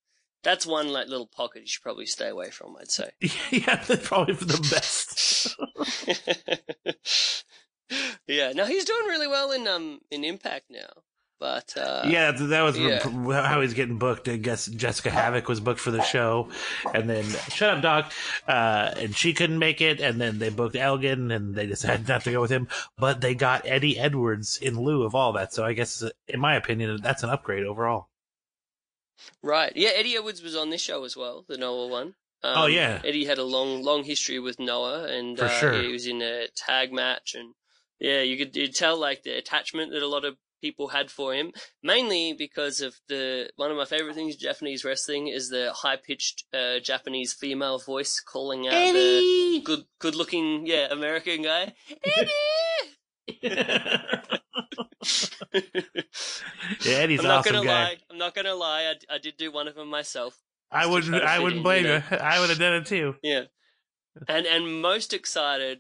[0.43, 2.75] that's one like little pocket you should probably stay away from.
[2.79, 3.12] I'd say.
[3.51, 5.56] yeah, they're probably for the best.
[8.27, 11.03] yeah, no, he's doing really well in um in Impact now.
[11.39, 13.00] But uh, yeah, that was yeah.
[13.46, 14.30] how he's getting booked.
[14.30, 16.50] I guess Jessica Havoc was booked for the show,
[16.93, 18.13] and then shut up, Doc,
[18.48, 20.00] uh, and she couldn't make it.
[20.00, 22.69] And then they booked Elgin, and they decided not to go with him.
[22.98, 25.54] But they got Eddie Edwards in lieu of all that.
[25.54, 28.08] So I guess, in my opinion, that's an upgrade overall.
[29.41, 29.74] Right.
[29.76, 32.15] Yeah, Eddie Edwards was on this show as well, the Noah one.
[32.43, 33.02] Um, Oh, yeah.
[33.04, 35.82] Eddie had a long, long history with Noah, and For uh, sure.
[35.82, 37.54] he was in a tag match, and
[38.00, 41.34] yeah, you could you'd tell like the attachment that a lot of people had for
[41.34, 41.52] him,
[41.84, 45.97] mainly because of the one of my favorite things in Japanese wrestling is the high
[45.97, 51.73] pitched uh, Japanese female voice calling out the good, good looking, yeah, American guy.
[53.43, 53.99] yeah,
[56.86, 57.84] Eddie's I'm not awesome gonna guy.
[57.84, 57.97] lie.
[58.10, 58.93] I'm not gonna lie.
[58.93, 60.38] I, I did do one of them myself.
[60.71, 61.13] I wouldn't.
[61.13, 61.97] I wouldn't in, blame you you.
[62.12, 62.17] know.
[62.21, 63.15] I would have done it too.
[63.21, 63.43] Yeah.
[64.30, 65.80] And and most excited,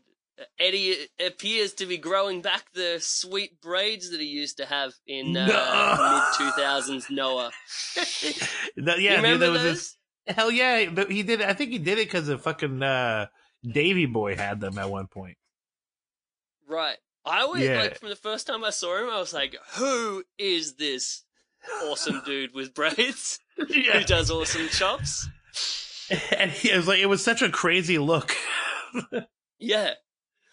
[0.59, 5.37] Eddie appears to be growing back the sweet braids that he used to have in
[5.37, 6.13] uh, No.
[6.13, 7.51] mid two thousands Noah.
[8.75, 9.73] No, you yeah, dude, remember was those?
[10.25, 10.35] this.
[10.35, 11.41] Hell yeah, but he did.
[11.41, 13.27] I think he did it because of fucking uh,
[13.63, 15.37] Davy Boy had them at one point.
[16.67, 16.97] Right.
[17.25, 17.77] I always Yeah.
[17.79, 21.23] like from the first time I saw him, I was like, "Who is this
[21.83, 25.29] awesome dude with braids yeah, who does awesome chops?"
[26.37, 28.35] and he it was like it was such a crazy look.
[29.59, 29.91] Yeah,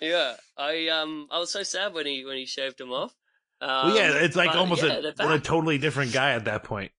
[0.01, 0.35] yeah.
[0.57, 3.15] I um I was so sad when he when he shaved him off.
[3.61, 6.93] Um, well, yeah, it's like almost yeah, a, a totally different guy at that point.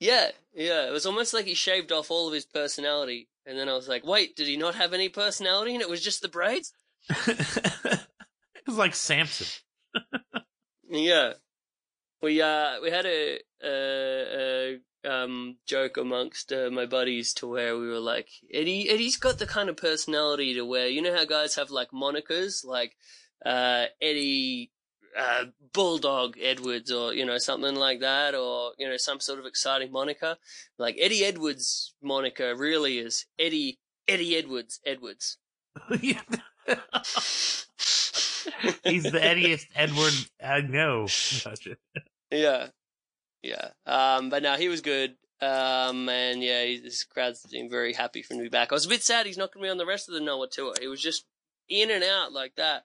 [0.00, 0.86] Yeah, yeah.
[0.86, 3.88] It was almost like he shaved off all of his personality, and then I was
[3.88, 6.72] like, "Wait, did he not have any personality, and it was just the braids?"
[7.08, 8.06] it
[8.66, 9.46] was like Samson.
[10.92, 11.32] Yeah.
[12.20, 17.76] We uh we had a a, a um joke amongst uh, my buddies to where
[17.76, 21.24] we were like Eddie Eddie's got the kind of personality to where you know how
[21.24, 22.96] guys have like monikers like
[23.44, 24.70] uh Eddie
[25.18, 29.46] uh Bulldog Edwards or you know something like that or you know some sort of
[29.46, 30.36] exciting moniker
[30.78, 35.38] like Eddie Edwards moniker really is Eddie Eddie Edwards Edwards.
[35.90, 36.16] He's
[39.04, 40.12] the eddiest Edward
[40.44, 41.06] I know.
[41.44, 41.76] Gotcha.
[42.30, 42.68] Yeah,
[43.42, 43.70] yeah.
[43.86, 45.16] Um, but no, he was good.
[45.40, 48.70] Um, and yeah, this crowd seemed very happy for him to be back.
[48.70, 50.20] I was a bit sad he's not going to be on the rest of the
[50.20, 50.74] Noah tour.
[50.80, 51.24] He was just
[51.68, 52.84] in and out like that.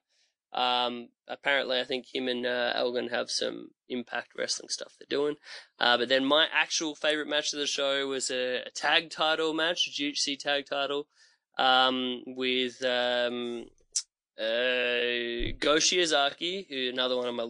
[0.53, 5.35] Um, apparently, I think him and uh, Elgin have some Impact Wrestling stuff they're doing.
[5.79, 9.53] Uh, but then my actual favorite match of the show was a, a tag title
[9.53, 11.07] match, a GHC tag title,
[11.59, 13.65] um, with um,
[14.39, 17.43] uh, Go Shiozaki, who another one of my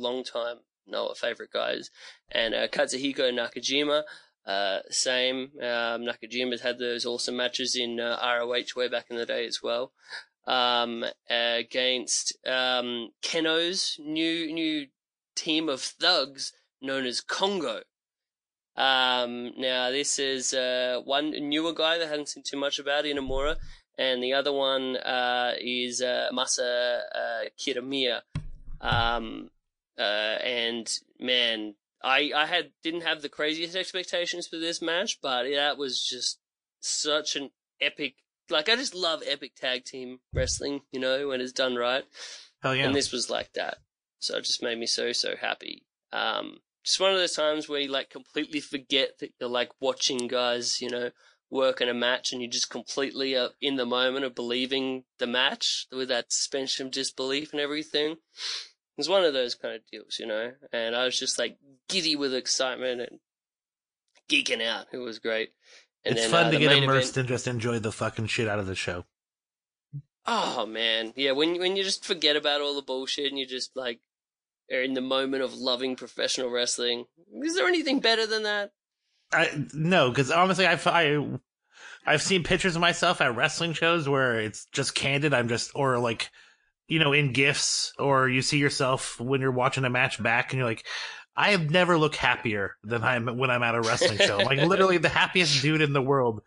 [0.88, 1.92] Noah favorite guys,
[2.32, 4.04] and uh, Katsuhiko Nakajima.
[4.46, 5.52] Uh, same.
[5.60, 9.62] Um, Nakajima's had those awesome matches in uh, ROH way back in the day as
[9.62, 9.92] well.
[10.48, 14.88] Um, against um, Kenoh's new new
[15.36, 17.82] team of thugs known as Kongo.
[18.78, 23.04] Um, now this is uh, one newer guy that I haven't seen too much about,
[23.04, 23.58] Inamura,
[23.98, 28.22] and the other one uh, is uh, Masa uh, Kitamiya.
[28.80, 29.50] Um,
[29.98, 35.44] uh, and man, I I had didn't have the craziest expectations for this match, but
[35.44, 36.40] that was just
[36.80, 37.50] such an
[37.82, 38.16] epic.
[38.50, 42.06] Like I just love epic tag team wrestling, you know, when it's done right.
[42.62, 42.86] Hell yeah.
[42.86, 43.78] And this was like that.
[44.20, 45.86] So it just made me so, so happy.
[46.12, 50.28] Um, just one of those times where you like completely forget that you're like watching
[50.28, 51.12] guys, you know,
[51.50, 55.28] work in a match and you just completely are in the moment of believing the
[55.28, 58.16] match with that suspension of disbelief and everything.
[58.98, 61.58] It was one of those kind of deals, you know, and I was just like
[61.88, 63.20] giddy with excitement and
[64.28, 64.88] geeking out.
[64.92, 65.50] It was great.
[66.04, 68.48] And it's then, fun uh, to get immersed event- and just enjoy the fucking shit
[68.48, 69.06] out of the show.
[70.26, 71.32] Oh man, yeah.
[71.32, 74.00] When when you just forget about all the bullshit and you just like
[74.72, 77.06] are in the moment of loving professional wrestling,
[77.44, 78.72] is there anything better than that?
[79.32, 81.24] I no, because honestly, I've I,
[82.06, 85.34] I've seen pictures of myself at wrestling shows where it's just candid.
[85.34, 86.30] I'm just or like,
[86.88, 90.60] you know, in gifs, or you see yourself when you're watching a match back, and
[90.60, 90.86] you're like,
[91.36, 94.38] I have never looked happier than I'm when I'm at a wrestling show.
[94.38, 96.42] Like literally the happiest dude in the world.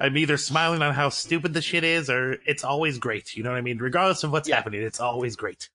[0.00, 3.34] I'm either smiling on how stupid the shit is, or it's always great.
[3.34, 3.78] You know what I mean?
[3.78, 4.56] Regardless of what's Yeah.
[4.56, 5.68] happening, it's always great.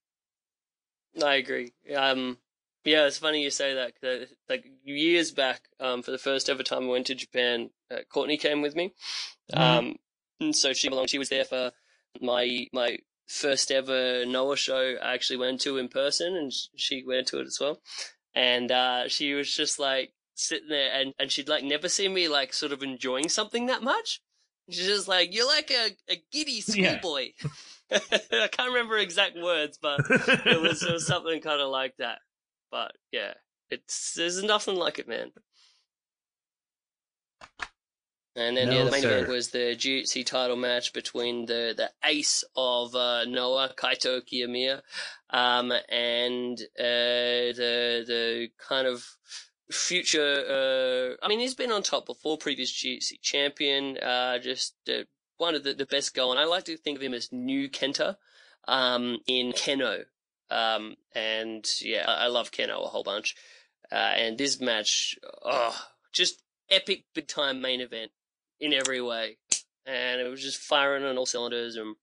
[1.22, 1.72] I agree.
[1.94, 2.38] Um,
[2.84, 6.62] yeah, it's funny you say that because like years back, um, for the first ever
[6.62, 8.94] time I went to Japan, uh, Courtney came with me.
[9.52, 9.58] Mhm.
[9.60, 9.96] Um,
[10.40, 11.10] and so she belonged.
[11.10, 11.72] She was there for
[12.20, 14.96] my my first ever Noah show.
[15.02, 17.80] I actually went to in person, and she went to it as well.
[18.34, 22.28] And uh, she was just like sitting there, and and she'd like never seen me
[22.28, 24.20] like sort of enjoying something that much.
[24.68, 26.98] She's just like, "You're like a a giddy Yeah.
[26.98, 27.32] schoolboy."
[27.92, 32.18] I can't remember exact words, but it was, it was something kind of like that.
[32.70, 33.34] But yeah,
[33.70, 35.30] it's there's nothing like it, man.
[38.36, 39.12] And then yeah, the main sir.
[39.12, 44.82] event was the GHC title match between the the ace of uh, Noah Kaito Kiyomiya,
[45.30, 49.16] um, and uh, the the kind of
[49.70, 51.16] future.
[51.20, 53.96] Uh, I mean, he's been on top before, previous GHC champion.
[53.96, 55.04] Uh, just uh,
[55.38, 56.36] one of the, the best going.
[56.36, 58.16] I like to think of him as new Kenta
[58.68, 60.04] um, in Kenoh.
[60.50, 63.34] Um, and yeah, I, I love Kenoh a whole bunch.
[63.90, 65.74] Uh, and this match, oh,
[66.12, 68.10] just epic big time main event
[68.60, 69.38] in every way.
[69.84, 71.96] And it was just firing on all cylinders and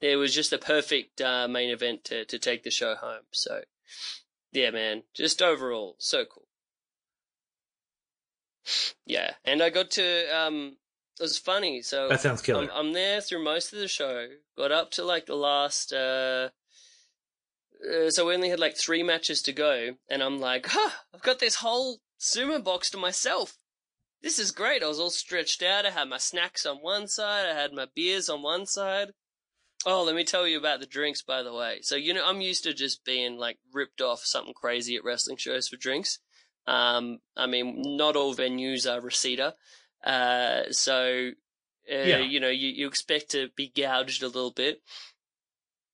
[0.00, 3.24] it was just a perfect uh, main event to, to take the show home.
[3.32, 3.62] So,
[4.52, 6.44] yeah, man, just overall, so cool.
[9.06, 10.76] Yeah, and I got to um,
[11.18, 11.82] it was funny.
[11.82, 12.64] So that sounds killer.
[12.64, 14.28] I'm, I'm, there through most of the show.
[14.56, 15.92] Got up to like the last.
[15.92, 16.50] Uh,
[17.82, 21.22] uh, so we only had like three matches to go, and I'm like, huh, I've
[21.22, 23.56] got this whole sumo box to myself.
[24.22, 24.82] This is great.
[24.82, 25.86] I was all stretched out.
[25.86, 27.46] I had my snacks on one side.
[27.46, 29.12] I had my beers on one side.
[29.86, 31.78] Oh, let me tell you about the drinks, by the way.
[31.82, 35.36] So, you know, I'm used to just being like ripped off something crazy at wrestling
[35.36, 36.18] shows for drinks.
[36.66, 39.54] Um, I mean, not all venues are Reseda.
[40.04, 41.30] Uh, so,
[41.90, 42.18] uh, yeah.
[42.18, 44.82] you know, you, you expect to be gouged a little bit.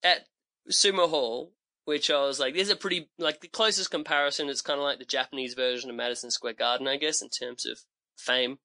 [0.03, 0.27] At
[0.71, 1.53] Sumo Hall,
[1.85, 4.99] which I was like, there's a pretty, like, the closest comparison, it's kind of like
[4.99, 7.79] the Japanese version of Madison Square Garden, I guess, in terms of
[8.17, 8.59] fame.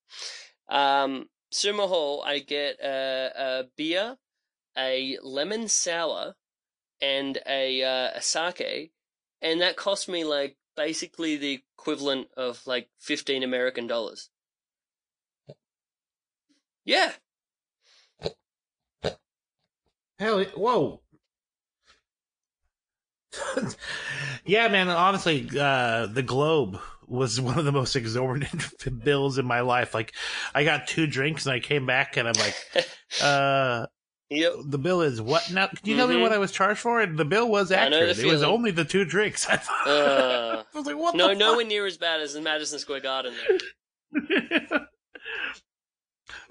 [0.70, 4.18] Um, Sumo Hall, I get a, a beer,
[4.78, 6.36] a lemon sour,
[7.02, 8.92] and a, uh, a sake,
[9.42, 14.30] and that cost me like basically the equivalent of like 15 American dollars.
[16.86, 17.12] Yeah.
[20.18, 21.02] Hell, whoa.
[24.46, 24.90] yeah, man.
[24.90, 26.80] Honestly, uh, the Globe
[27.10, 29.94] was one of the most exorbitant bills in my life.
[29.94, 30.14] Like,
[30.54, 32.56] I got two drinks and I came back and I'm like,
[33.24, 33.88] uh,
[34.32, 34.54] Yep.
[34.66, 35.66] The bill is what now?
[35.70, 36.00] Can you mm-hmm.
[36.02, 37.02] tell me what I was charged for?
[37.02, 38.20] And the bill was accurate.
[38.20, 39.50] It was only the two drinks.
[39.50, 39.56] I,
[39.88, 41.16] uh, I was like, what?
[41.16, 43.34] No, nowhere near as bad as in Madison Square Garden.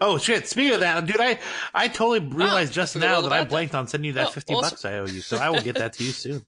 [0.00, 0.48] oh shit!
[0.48, 1.38] Speaking of that, dude, I
[1.72, 3.78] I totally realized oh, just now that I blanked that.
[3.78, 4.70] on sending you that oh, fifty awesome.
[4.70, 5.20] bucks I owe you.
[5.20, 6.44] So I will get that to you soon.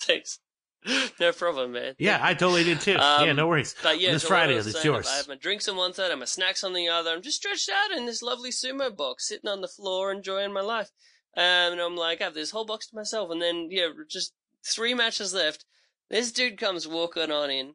[0.00, 0.40] Thanks.
[1.20, 1.94] no problem, man.
[1.98, 2.96] Yeah, I totally did too.
[2.96, 3.74] Um, yeah, no worries.
[3.82, 5.08] But yeah, this Friday it's yours.
[5.10, 7.10] I have my drinks on one side, I have my snacks on the other.
[7.10, 10.60] I'm just stretched out in this lovely sumo box, sitting on the floor, enjoying my
[10.60, 10.90] life.
[11.36, 13.30] Um, and I'm like, I have this whole box to myself.
[13.30, 15.64] And then, yeah, just three matches left.
[16.10, 17.74] This dude comes walking on in,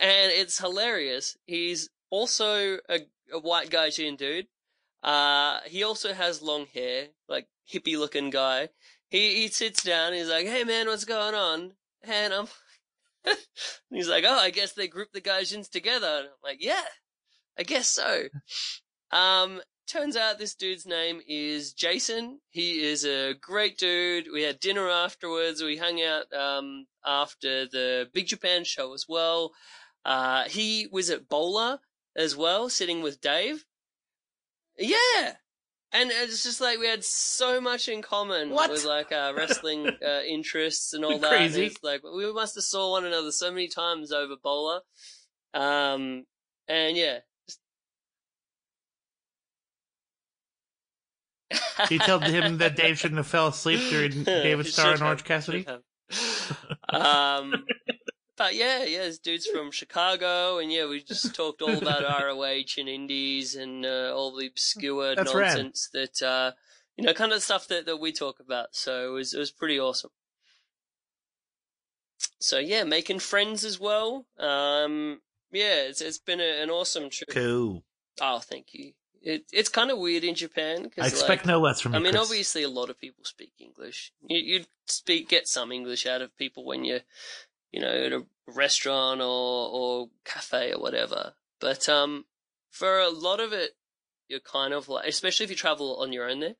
[0.00, 1.36] and it's hilarious.
[1.44, 3.00] He's also a,
[3.32, 4.46] a white gaijin dude.
[5.02, 8.70] Uh, he also has long hair, like hippie looking guy.
[9.08, 11.72] He, he sits down, he's like, hey man, what's going on?
[12.08, 12.46] And I'm,
[13.90, 16.06] he's like, oh, I guess they grouped the Gaijins together.
[16.06, 16.84] And I'm like, yeah,
[17.58, 18.24] I guess so.
[19.10, 22.40] Um, turns out this dude's name is Jason.
[22.50, 24.28] He is a great dude.
[24.32, 25.62] We had dinner afterwards.
[25.62, 29.52] We hung out, um, after the Big Japan show as well.
[30.04, 31.80] Uh, he was at Bola
[32.14, 33.64] as well, sitting with Dave.
[34.78, 35.34] Yeah.
[35.96, 38.70] And it's just like we had so much in common what?
[38.70, 41.32] with like our wrestling uh, interests and all that.
[41.32, 44.82] And it's like we must have saw one another so many times over BOLA,
[45.54, 46.24] Um,
[46.68, 47.20] and yeah.
[51.90, 55.66] you told him that Dave shouldn't have fell asleep during David Starr and Orange Cassidy.
[56.90, 57.64] um,
[58.36, 62.78] but yeah, yeah, this dude's from Chicago, and yeah, we just talked all about ROH
[62.78, 66.08] and indies and uh, all the obscure That's nonsense rad.
[66.20, 66.52] that uh,
[66.96, 68.68] you know, kind of stuff that, that we talk about.
[68.72, 70.10] So it was it was pretty awesome.
[72.40, 74.26] So yeah, making friends as well.
[74.38, 75.20] Um,
[75.52, 77.30] yeah, it's it's been a, an awesome trip.
[77.30, 77.84] Cool.
[78.20, 78.92] Oh, thank you.
[79.22, 80.84] It, it's kind of weird in Japan.
[80.84, 81.98] Cause, I expect like, no less from you.
[81.98, 82.22] I mean, Chris.
[82.22, 84.12] obviously, a lot of people speak English.
[84.28, 87.00] You you speak get some English out of people when you
[87.76, 91.34] you know, at a restaurant or, or cafe or whatever.
[91.60, 92.24] But, um,
[92.70, 93.72] for a lot of it,
[94.28, 96.54] you're kind of like, especially if you travel on your own there,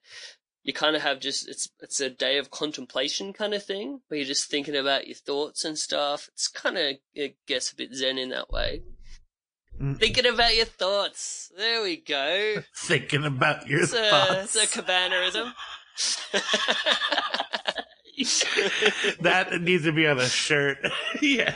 [0.62, 4.18] you kind of have just, it's, it's a day of contemplation kind of thing where
[4.18, 6.29] you're just thinking about your thoughts and stuff.
[6.35, 8.83] It's kind of, it gets a bit zen in that way.
[9.81, 9.98] Mm.
[9.98, 11.50] Thinking about your thoughts.
[11.57, 12.57] There we go.
[12.76, 14.55] Thinking about your it's thoughts.
[14.55, 15.52] A, it's a cabanerism.
[19.21, 20.79] that needs to be on a shirt.
[21.21, 21.50] yeah.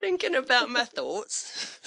[0.00, 1.78] Thinking about my thoughts.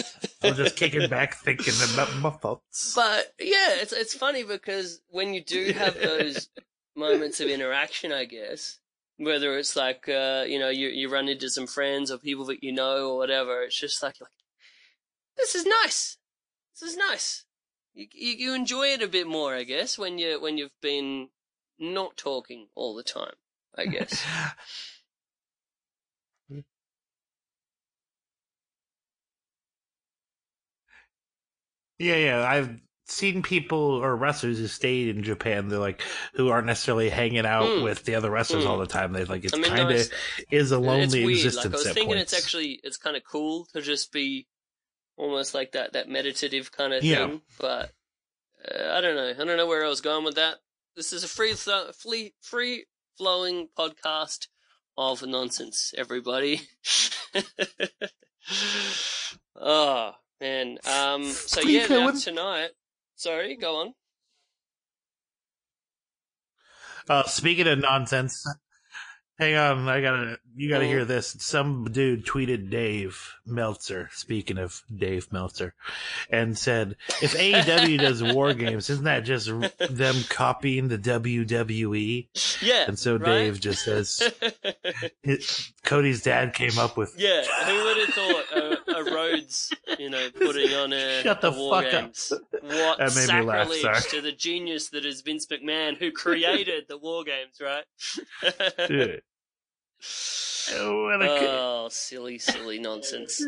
[0.41, 2.93] I'm just kicking back, thinking about my thoughts.
[2.95, 6.49] But yeah, it's it's funny because when you do have those
[6.95, 8.79] moments of interaction, I guess,
[9.17, 12.63] whether it's like uh, you know you you run into some friends or people that
[12.63, 14.31] you know or whatever, it's just like like
[15.35, 16.17] this is nice.
[16.79, 17.43] This is nice.
[17.93, 21.27] You, you you enjoy it a bit more, I guess, when you when you've been
[21.77, 23.35] not talking all the time.
[23.77, 24.25] I guess.
[31.99, 32.47] Yeah, yeah.
[32.47, 35.69] I've seen people or wrestlers who stayed in Japan.
[35.69, 36.01] They're like
[36.33, 37.83] who aren't necessarily hanging out Mm.
[37.83, 38.67] with the other wrestlers Mm.
[38.69, 39.13] all the time.
[39.13, 40.11] They like it's I mean, kind of
[40.51, 41.37] is a lonely weird.
[41.37, 42.33] existence Like I was thinking, points.
[42.33, 44.47] it's actually it's kind of cool to just be
[45.15, 47.27] almost like that that meditative kind of Yeah.
[47.27, 47.41] thing.
[47.59, 47.91] But
[48.69, 49.29] uh, I don't know.
[49.29, 50.57] I don't know where I was going with that.
[50.95, 52.85] This is a free th- free free
[53.17, 54.47] flowing podcast
[54.97, 55.93] of nonsense.
[55.97, 56.61] Everybody.
[59.55, 60.77] oh man.
[60.85, 61.23] Um.
[61.25, 62.19] So Free yeah, now flowing?
[62.19, 62.69] tonight.
[63.15, 63.93] Sorry, go on.
[67.09, 68.45] Uh, speaking of nonsense,
[69.37, 69.77] hang on.
[69.79, 71.35] Um, I gotta, you gotta hear this.
[71.39, 75.73] Some dude tweeted Dave Meltzer, speaking of Dave Meltzer,
[76.29, 82.27] and said, if AEW does war games, isn't that just them copying the WWE?
[82.61, 82.85] Yeah.
[82.87, 83.25] And so right?
[83.25, 84.33] Dave just says,
[85.21, 90.09] his, Cody's dad came up with, Yeah, who would have thought a, a Rhodes, you
[90.09, 92.11] know, putting on a, Shut the a war fuck up.
[92.63, 94.01] What That made me laugh, sacrilege sorry.
[94.11, 97.85] to the genius that is Vince McMahon, who created the war games, right?
[98.87, 99.21] dude,
[100.73, 101.49] Oh, kid.
[101.49, 103.43] oh, silly, silly nonsense.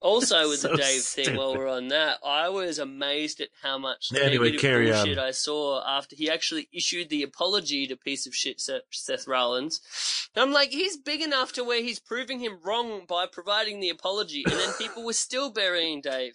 [0.00, 3.78] Also, with the So Dave thing, while we're on that, I was amazed at how
[3.78, 4.96] much Anyway, carry on.
[5.06, 9.26] bullshit I saw after he actually issued the apology to piece of shit Seth, Seth
[9.26, 9.80] Rollins.
[10.34, 13.90] And I'm like, he's big enough to where he's proving him wrong by providing the
[13.90, 16.34] apology, and then people were still burying Dave.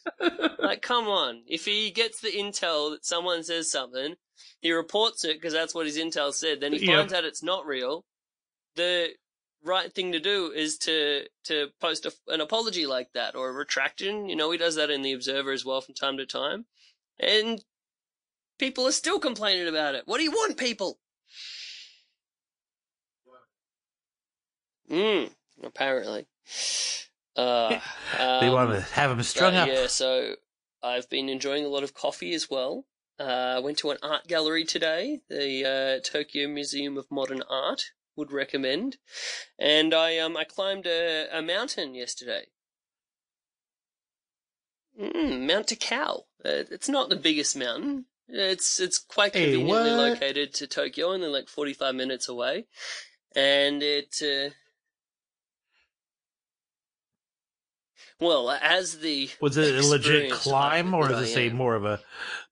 [0.60, 1.44] Like, come on.
[1.48, 4.16] If he gets the intel that someone says something,
[4.62, 6.96] he reports it because that's what his intel said, then he Yep.
[6.98, 8.04] finds out it's not real.
[8.76, 9.10] The
[9.66, 13.54] right thing to do is to to post a, an apology like that or a
[13.54, 14.30] retraction.
[14.30, 16.66] You know, he does that in the Observer as well from time to time,
[17.20, 17.64] and
[18.58, 20.04] people are still complaining about it.
[20.06, 21.00] What do you want, people?
[24.90, 25.26] Hmm.
[25.64, 26.28] Apparently.
[27.38, 27.82] Uh,
[28.18, 29.68] they um, want to have him strung uh, up.
[29.68, 30.36] Yeah, so
[30.82, 32.86] I've been enjoying a lot of coffee as well.
[33.20, 37.92] Uh, went to an art gallery today, the uh, Tokyo Museum of Modern Art.
[38.16, 38.98] Would recommend.
[39.60, 42.46] And I um I climbed a, a mountain yesterday.
[45.00, 46.20] Mm, Mount Takao.
[46.44, 48.06] Uh, it's not the biggest mountain.
[48.28, 50.12] It's it's quite conveniently what?
[50.12, 52.66] located to Tokyo, only like forty five minutes away,
[53.36, 54.16] and it.
[54.22, 54.52] Uh,
[58.20, 61.56] well, as the Was it a legit climb, or is say am.
[61.56, 62.00] more of a,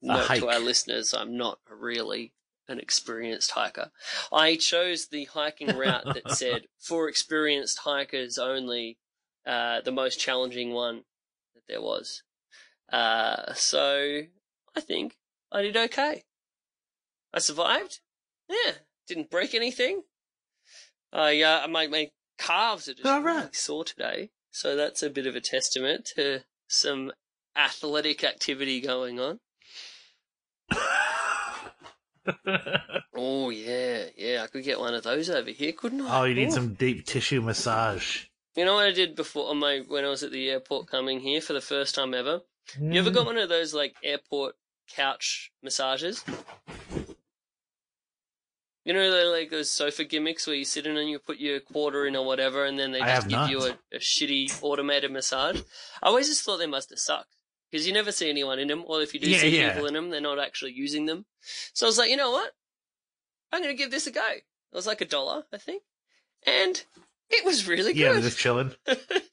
[0.04, 0.42] a Note hike?
[0.42, 2.34] to our listeners, I'm not really
[2.68, 3.92] an experienced hiker.
[4.32, 8.98] I chose the hiking route that said for experienced hikers only,
[9.46, 11.04] uh, the most challenging one
[11.56, 12.24] that there was.
[12.92, 14.22] Uh, so
[14.76, 15.18] I think
[15.52, 16.24] I did okay.
[17.34, 18.00] I survived.
[18.50, 18.74] Yeah,
[19.08, 20.04] didn't break anything.
[21.12, 23.36] I uh, my my calves are just All right.
[23.36, 27.12] really sore today, so that's a bit of a testament to some
[27.56, 29.40] athletic activity going on.
[33.16, 34.42] Oh yeah, yeah.
[34.44, 36.22] I could get one of those over here, couldn't I?
[36.22, 38.26] oh, you need some deep tissue massage.
[38.56, 41.20] You know what I did before on my when I was at the airport coming
[41.20, 42.42] here for the first time ever.
[42.80, 43.14] You ever Mm.
[43.14, 44.56] got one of those like airport
[44.96, 46.24] couch massages?
[48.86, 51.60] You know, they're like those sofa gimmicks where you sit in and you put your
[51.62, 53.50] quarter in or whatever, and then they I just give not.
[53.50, 55.62] you a, a shitty automated massage.
[56.02, 57.30] I always just thought they must have sucked
[57.74, 59.72] because you never see anyone in them, or if you do Yeah, see yeah.
[59.74, 61.26] people in them, they're not actually using them.
[61.74, 62.52] So I was like, you know what?
[63.52, 64.22] I'm going to give this a go.
[64.30, 64.44] It
[64.76, 65.82] was like a dollar, I think,
[66.46, 66.84] and
[67.32, 68.76] it was really Yeah, they're just chilling.
[68.88, 69.26] yeah, it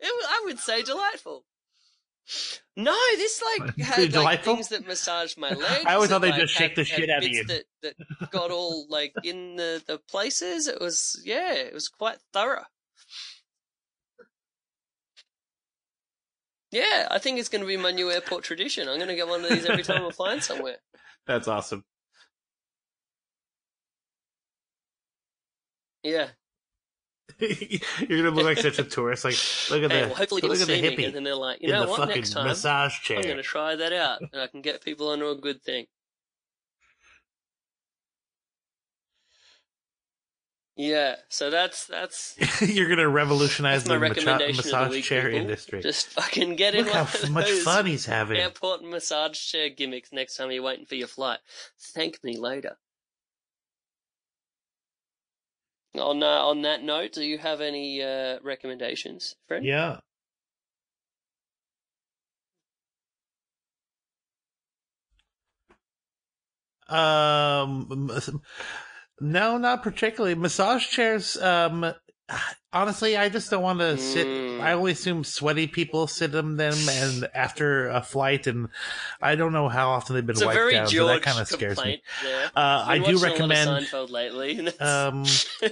[0.00, 1.44] was, I would say delightful.
[2.76, 5.84] No, this like had like things that massaged my legs.
[5.86, 7.44] I always thought they'd like, just shake the shit out of you.
[7.44, 7.94] That, that
[8.32, 10.66] got all like in the, the places.
[10.66, 12.64] It was yeah, it was quite thorough.
[16.70, 18.88] Yeah, I think it's going to be my new airport tradition.
[18.88, 20.76] I'm going to get one of these every time I'm flying somewhere.
[21.26, 21.84] That's awesome.
[26.02, 26.28] Yeah.
[27.40, 29.24] You're gonna look like such a tourist.
[29.24, 29.36] Like,
[29.70, 31.34] look at Hey, the well, hopefully look at the see me, hippie and then they're
[31.34, 31.98] like, you in know the what?
[31.98, 33.18] fucking Next time massage chair.
[33.18, 35.86] I'm gonna try that out, and I can get people onto a good thing.
[40.80, 45.40] Yeah, so that's that's You're gonna revolutionize the macha- the massage week, chair people.
[45.40, 45.82] industry.
[45.82, 48.36] just fucking get in Look one how of f- much fun he's having.
[48.36, 51.40] airport massage chair gimmicks next time you're waiting for your flight.
[51.80, 52.76] Thank me later.
[55.96, 59.64] On uh, on that note, do you have any uh, recommendations, Fred?
[59.64, 59.98] Yeah.
[66.88, 68.10] Um,
[69.20, 70.34] no, not particularly.
[70.34, 71.36] Massage chairs.
[71.36, 71.92] Um,
[72.72, 74.26] honestly, I just don't want to sit.
[74.26, 74.60] Mm.
[74.60, 78.68] I only assume sweaty people sit in them, and after a flight, and
[79.20, 80.86] I don't know how often they've been It's wiped down.
[80.88, 82.02] So that kind of scares me.
[82.22, 82.50] there.
[82.56, 83.70] Uh, I do watching a lot of recommend.
[83.86, 84.78] Seinfeld lately.
[84.78, 85.24] Um,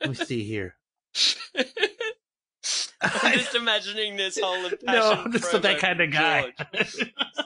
[0.00, 0.76] let me see here.
[3.02, 6.52] I'm just imagining this whole no, I'm just not that kind of guy.
[6.74, 6.98] It's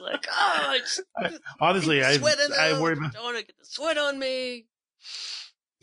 [0.03, 1.01] like, oh, it's
[1.61, 2.83] Honestly, I I out.
[2.83, 3.13] worry about.
[3.13, 4.67] don't want to get the sweat on me.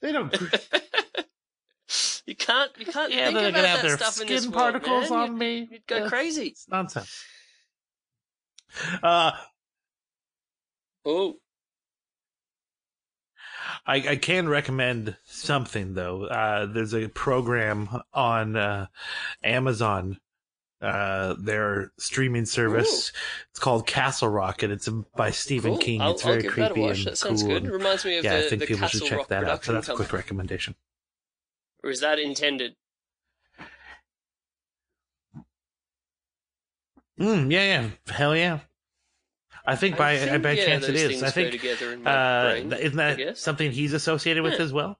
[0.00, 0.32] they don't.
[2.26, 4.42] you can't, you can't Yeah, think they're about gonna that have their stuff in this
[4.42, 5.18] skin world, particles man.
[5.20, 5.68] on You'd, me.
[5.70, 6.48] you'd go Uh, crazy.
[6.48, 7.24] It's nonsense.
[9.02, 9.32] Uh,
[11.04, 11.34] Oh,
[13.86, 16.24] I, I can recommend something though.
[16.26, 18.86] Uh, there's a program on uh,
[19.42, 20.18] Amazon,
[20.82, 23.12] uh, their streaming service.
[23.50, 25.78] It's called Castle Rock, and it's by Stephen cool.
[25.78, 26.00] King.
[26.00, 27.52] I'll, it's I'll very creepy and That sounds cool.
[27.52, 27.62] good.
[27.64, 29.44] and- Reminds me of yeah, the, I think the people Castle should check Rock that
[29.44, 29.64] out.
[29.64, 30.74] So that's a quick recommendation.
[31.84, 32.74] Or is that intended?
[37.20, 38.60] Mm, yeah, yeah, hell yeah.
[39.64, 41.22] I think by I, think, by yeah, chance it is.
[41.22, 44.62] I think together in my uh, brain, isn't that something he's associated with Yeah.
[44.64, 44.98] as well?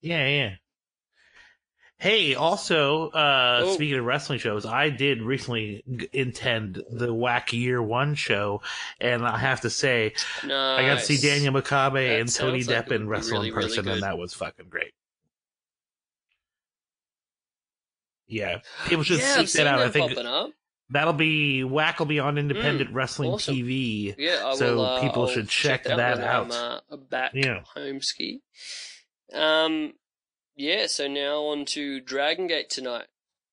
[0.00, 0.54] Yeah, yeah.
[2.02, 3.74] Hey, also, uh, Oh.
[3.74, 8.60] speaking of wrestling shows, I did recently g- attend the Whack Year One show,
[9.00, 10.80] and I have to say, Nice.
[10.80, 13.68] I got to see Daniel McCabe That and Tony like Deppen wrestle really, in really
[13.68, 13.92] person, good.
[13.92, 14.92] and that was fucking great.
[18.26, 19.78] Yeah, people should yeah, seek that out.
[19.78, 20.18] I think
[20.90, 23.54] that'll be Whack will be on Independent Wrestling Mm, awesome.
[23.54, 24.14] TV.
[24.18, 26.52] Yeah, I So uh, people I'll should check that, that when out.
[26.52, 27.60] I'm uh, back Yeah.
[27.76, 28.40] home ski.
[29.32, 29.92] Um,
[30.62, 30.86] yeah.
[30.86, 33.06] So now on to Dragon Gate tonight,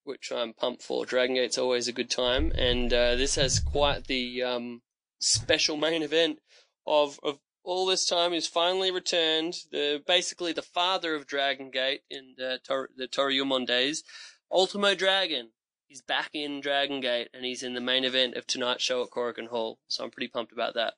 [0.04, 1.06] which I'm pumped for.
[1.06, 4.82] Dragon Gate's always a good time, and uh, this has quite the um,
[5.20, 6.40] special main event
[6.86, 8.34] of of all this time.
[8.34, 9.56] Is finally returned.
[9.72, 14.04] The basically the father of Dragon Gate in the Tor- the Toryumon days,
[14.52, 15.50] Ultimo Dragon.
[15.88, 19.10] He's back in Dragon Gate and he's in the main event of tonight's show at
[19.10, 19.80] Korakuen Hall.
[19.88, 20.94] So I'm pretty pumped about that.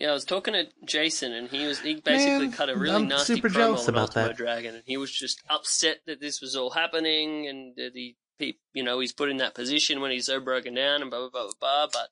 [0.00, 2.94] Yeah, I was talking to Jason, and he was he basically Man, cut a really
[2.94, 4.36] I'm nasty super promo on about Ultimo that.
[4.36, 8.58] Dragon, and he was just upset that this was all happening, and that he, he,
[8.72, 11.28] you know, he's put in that position when he's so broken down, and blah blah
[11.28, 11.86] blah blah blah.
[11.92, 12.08] But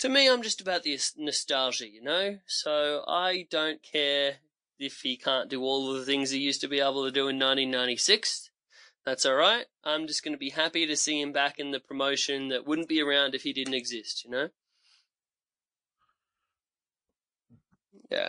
[0.00, 2.38] to me, I'm just about the nostalgia, you know.
[2.48, 4.38] So I don't care
[4.80, 7.38] if he can't do all the things he used to be able to do in
[7.38, 8.50] 1996.
[9.04, 9.66] That's all right.
[9.84, 12.88] I'm just going to be happy to see him back in the promotion that wouldn't
[12.88, 14.48] be around if he didn't exist, you know.
[18.10, 18.28] Yeah.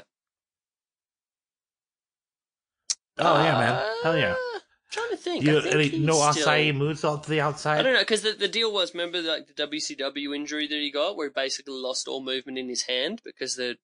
[3.18, 4.32] Oh yeah, man, hell yeah.
[4.34, 4.60] Uh,
[4.92, 5.44] trying to think.
[5.44, 7.80] You, think any, no still- Asai moonsault to the outside.
[7.80, 10.92] I don't know because the, the deal was remember like the WCW injury that he
[10.92, 13.78] got where he basically lost all movement in his hand because the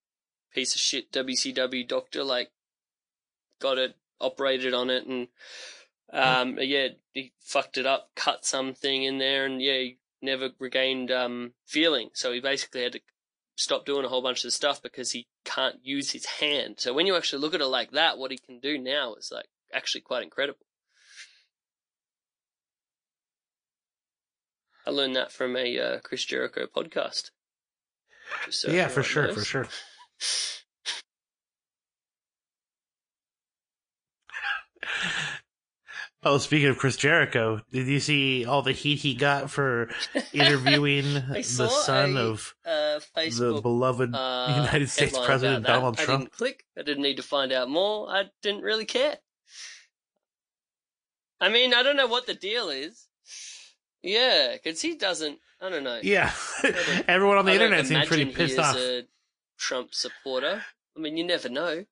[0.53, 2.49] piece of shit WCW doctor like
[3.59, 5.27] got it operated on it and
[6.13, 11.11] um yeah he fucked it up cut something in there and yeah he never regained
[11.11, 12.99] um feeling so he basically had to
[13.57, 17.05] stop doing a whole bunch of stuff because he can't use his hand so when
[17.05, 20.01] you actually look at it like that what he can do now is like actually
[20.01, 20.65] quite incredible
[24.87, 27.31] I learned that from a uh, Chris Jericho podcast.
[28.49, 29.35] So yeah, for sure, knows.
[29.35, 29.67] for sure.
[36.29, 39.89] Oh, speaking of Chris Jericho, did you see all the heat he got for
[40.33, 45.65] interviewing the son a, of uh, the beloved uh, United States President.
[45.65, 46.23] Donald I Trump?
[46.23, 46.65] didn't click.
[46.77, 48.09] I didn't need to find out more.
[48.09, 49.17] I didn't really care.
[51.39, 53.07] I mean, I don't know what the deal is.
[54.03, 55.39] Yeah, because he doesn't.
[55.61, 56.01] I don't know.
[56.03, 56.75] Yeah, don't-
[57.07, 58.75] everyone on the I internet seems pretty pissed is off.
[58.75, 59.03] A
[59.57, 60.61] Trump supporter.
[60.95, 61.85] I mean, you never know.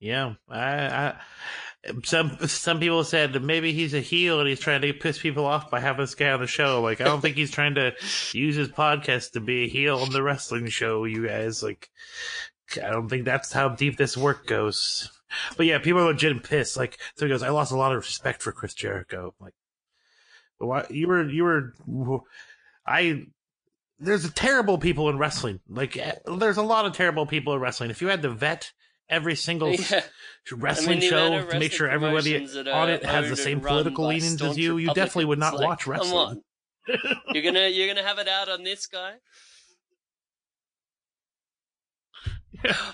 [0.00, 1.16] Yeah, I, I,
[2.04, 5.70] some some people said maybe he's a heel and he's trying to piss people off
[5.70, 6.80] by having this guy on the show.
[6.82, 7.92] Like, I don't think he's trying to
[8.32, 11.04] use his podcast to be a heel on the wrestling show.
[11.04, 11.90] You guys, like,
[12.76, 15.10] I don't think that's how deep this work goes.
[15.56, 16.76] But yeah, people are legit pissed.
[16.76, 19.34] Like, so he goes, I lost a lot of respect for Chris Jericho.
[19.40, 19.54] Like,
[20.58, 21.74] why you were you were,
[22.86, 23.26] I.
[24.00, 25.58] There's terrible people in wrestling.
[25.68, 27.90] Like, eh, there's a lot of terrible people in wrestling.
[27.90, 28.70] If you had to vet
[29.08, 30.02] every single Yeah.
[30.52, 32.36] wrestling the show amount to make sure everybody
[32.70, 35.86] on it has the same political leanings as you, you definitely would not Republicans.
[35.86, 36.42] watch wrestling.
[37.34, 39.16] You're gonna you're gonna have it out on this guy.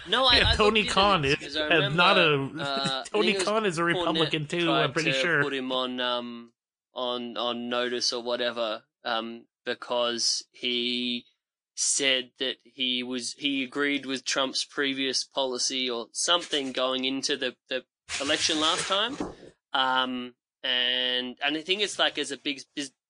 [0.09, 3.39] No, I, Yeah, I Tony Khan is I remember, not a uh, Tony think it
[3.39, 4.71] was Khan is a Cornette Republican too.
[4.71, 5.43] I'm pretty to sure.
[5.43, 6.53] Put him on um
[6.93, 11.25] on on notice or whatever um because he
[11.75, 17.57] said that he was he agreed with Trump's previous policy or something going into the
[17.69, 17.85] the
[18.21, 19.17] election last time.
[19.73, 22.61] Um and and I think it's like as a big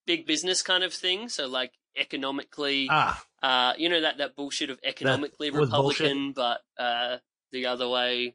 [0.07, 1.29] big business kind of thing.
[1.29, 5.69] So like economically, Ah, uh, you know that that bullshit of economically bullshit?
[5.71, 7.19] Republican, but uh,
[7.53, 8.35] the other way,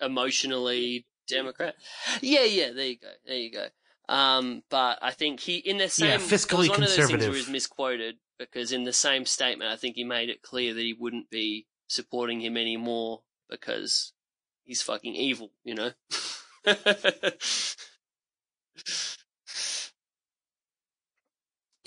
[0.00, 1.74] emotionally Democrat.
[2.20, 2.70] Yeah, yeah.
[2.72, 3.08] There you go.
[3.26, 3.66] There you go.
[4.08, 6.96] Um, but I think he in the same Yeah, it was fiscally one of those
[6.96, 7.34] things where conservative.
[7.34, 10.80] he was misquoted because in the same statement, I think he made it clear that
[10.80, 14.12] he wouldn't be supporting him anymore because
[14.64, 15.50] he's fucking evil.
[15.64, 15.90] You know.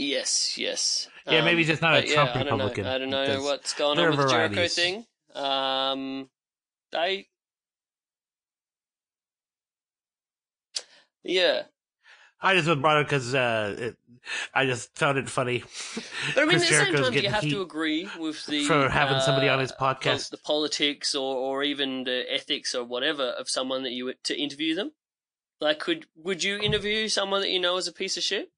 [0.02, 1.10] Yes, yes.
[1.28, 2.54] Yeah, maybe Um, just not a but yeah, Trump I don't know.
[2.54, 5.06] Republican, I don't know what's going on with the Jericho thing.
[5.36, 6.30] Um,
[6.92, 7.28] they,
[11.24, 11.64] yeah.
[12.42, 13.98] I just brought it because uh, it,
[14.54, 15.64] I just found it funny.
[16.34, 18.90] But I mean, at the same time, do you have to agree with the for
[18.90, 20.32] having somebody on his uh, podcast.
[20.32, 24.74] the politics or, or even the ethics or whatever of someone that you to interview
[24.74, 24.92] them?
[25.60, 28.52] Like, could would you interview someone that you know is a piece of shit?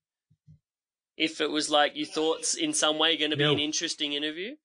[1.18, 3.54] If it was like you thought in some way going to be No.
[3.54, 4.56] an interesting interview?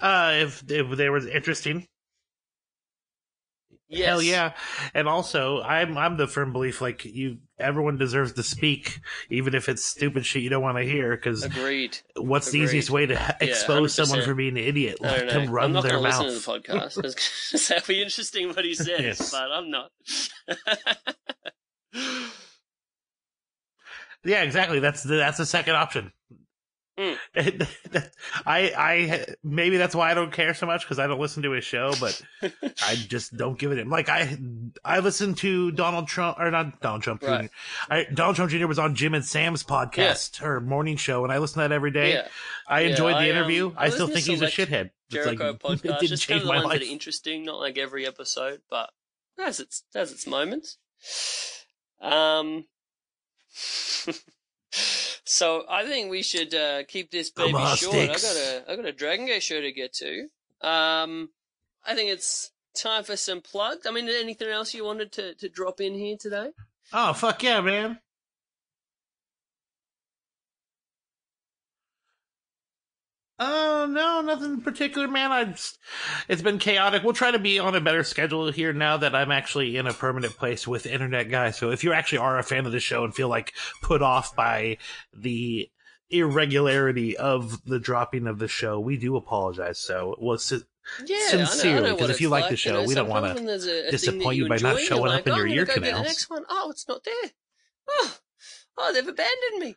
[0.00, 1.86] Uh, if if they were interesting,
[3.88, 4.06] Yes.
[4.08, 4.52] hell yeah.
[4.94, 8.98] And also, I'm I'm the firm belief like you, everyone deserves to speak,
[9.30, 11.14] even if it's stupid shit you don't want to hear.
[11.14, 11.98] Because Agreed.
[12.16, 14.24] what's the easiest way to Yeah, expose someone 100%.
[14.24, 14.98] for being an idiot?
[15.00, 16.24] Let them run I'm not their mouth.
[16.24, 16.98] listen to the podcast.
[16.98, 17.06] I
[17.52, 19.30] was gonna be interesting what he says, Yes.
[19.30, 19.90] but I'm not.
[24.24, 24.78] Yeah, exactly.
[24.80, 26.10] That's the that's the second option.
[26.96, 27.16] Mm.
[28.46, 31.50] I I maybe that's why I don't care so much because I don't listen to
[31.50, 32.22] his show, but
[32.86, 33.78] I just don't give it.
[33.78, 33.90] Him.
[33.90, 34.38] Like I
[34.84, 37.46] I listened to Donald Trump or not Donald Trump Jr.
[37.90, 38.68] I, Donald Trump Jr.
[38.68, 41.90] was on Jim and Sam's podcast or morning show, and I listen to that every
[41.90, 42.12] day.
[42.12, 42.28] yeah.
[42.68, 43.72] I Yeah, enjoyed the I, um, interview.
[43.76, 44.90] I I, still think he's a shithead.
[45.10, 46.80] It's like, Jericho it didn't just kind change of the my ones life.
[46.80, 48.90] that are interesting, not like every episode, but
[49.36, 50.78] has its has its moments.
[52.00, 52.66] Um.
[55.24, 57.96] So I think we should uh, keep this baby short.
[57.96, 60.28] I got a I got a Dragon Gate show to get to.
[60.60, 61.30] Um,
[61.84, 63.86] I think it's time for some plugs.
[63.86, 66.50] I mean, anything else you wanted to to drop in here today?
[66.92, 67.98] Oh fuck yeah, man!
[73.38, 75.32] Oh no, nothing in particular, man.
[75.32, 75.78] I just,
[76.28, 77.02] it's been chaotic.
[77.02, 79.92] We'll try to be on a better schedule here now that I'm actually in a
[79.92, 81.50] permanent place with Internet Guy.
[81.50, 84.36] So if you actually are a fan of the show and feel like put off
[84.36, 84.78] by
[85.12, 85.68] the
[86.10, 89.78] irregularity of the dropping of the show, we do apologize.
[89.78, 90.38] So we'll
[91.04, 93.08] Yeah, I know- I Sincerely, because if you like the you show, know, we don't
[93.08, 95.32] wanna sometimes when there's a- a thing that disappoint you by not showing up in
[95.32, 97.30] "Oh, your ear canals." The next one, oh, it's not there.
[97.88, 98.16] Oh,
[98.78, 99.76] oh, they've abandoned me.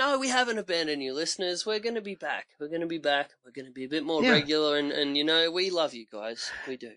[0.00, 1.66] No, we haven't abandoned you, listeners.
[1.66, 2.46] We're going to be back.
[2.58, 3.32] We're going to be back.
[3.44, 4.30] We're going to be a bit more Yeah.
[4.30, 6.50] regular, and, and you know, we love you guys.
[6.66, 6.92] We do.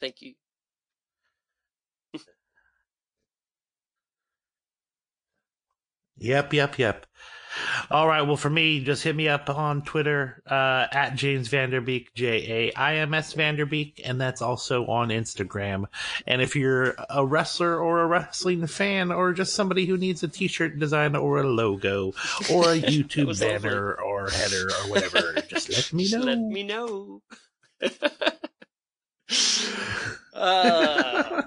[0.00, 0.32] Thank you.
[6.16, 7.06] Yep, yep, yep.
[7.90, 8.22] All right.
[8.22, 12.72] Well, for me, just hit me up on Twitter uh, at Jaims Vanderbeek, J A
[12.74, 15.84] I M S Vanderbeek, and that's also on Instagram.
[16.26, 20.28] And if you're a wrestler or a wrestling fan, or just somebody who needs a
[20.28, 22.08] T-shirt design or a logo
[22.50, 26.20] or a YouTube banner or header or whatever, just let me know.
[26.20, 27.22] Let me know.
[30.34, 31.42] uh,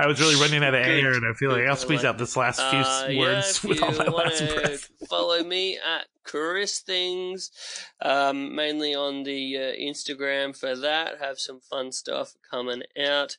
[0.00, 1.04] I was really running out of Good.
[1.04, 3.64] air, and I feel like I'll squeeze out this last few Uh, s- yeah, words
[3.64, 4.88] with all my last breath.
[5.08, 7.50] follow me at Chris Things,
[8.00, 11.18] um, mainly on the uh, Instagram for that.
[11.20, 13.36] Have some fun stuff coming out.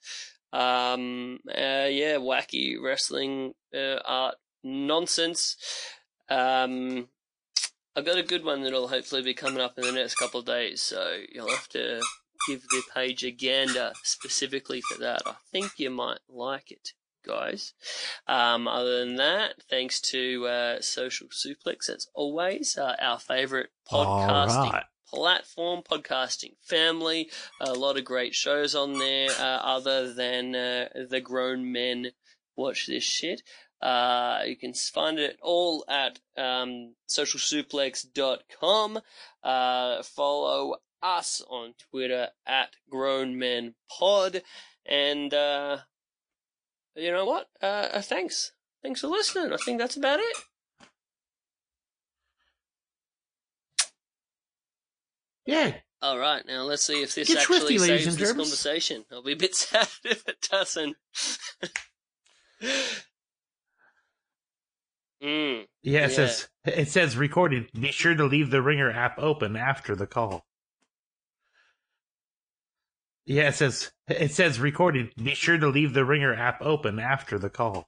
[0.51, 5.55] Um, uh, yeah, wacky wrestling uh, art nonsense.
[6.29, 7.07] Um,
[7.95, 10.45] I've got a good one that'll hopefully be coming up in the next couple of
[10.45, 12.01] days, so you'll have to
[12.49, 15.21] give the page a gander specifically for that.
[15.25, 16.93] I think you might like it,
[17.25, 17.73] guys.
[18.27, 24.73] Um, other than that, thanks to uh, Social Suplex, as always, uh, our favorite podcasting
[24.73, 24.83] right.
[25.07, 27.29] platform, podcasting family.
[27.61, 32.11] A lot of great shows on there, uh, other than uh, the grown men
[32.55, 33.43] watch this shit.
[33.81, 38.99] Uh, you can find it all at um, socialsuplex.com.
[39.43, 44.41] Uh, follow us on Twitter at Grown Men Pod.
[44.85, 45.79] And uh,
[46.95, 47.47] you know what?
[47.61, 48.53] Uh, uh, thanks.
[48.81, 49.53] Thanks for listening.
[49.53, 50.37] I think that's about it.
[55.45, 55.73] Yeah.
[56.01, 58.37] All right, now let's see if this Get actually saves this germs.
[58.37, 59.03] conversation.
[59.11, 60.95] I'll be a bit sad if it doesn't.
[65.21, 66.07] mm, yeah, it yeah.
[66.07, 67.69] says it says recorded.
[67.73, 70.45] Be sure to leave the Ringr app open after the call.
[73.29, 75.13] Yeah, it says it says recorded.
[75.15, 77.87] Be sure to leave the Ringr app open after the call.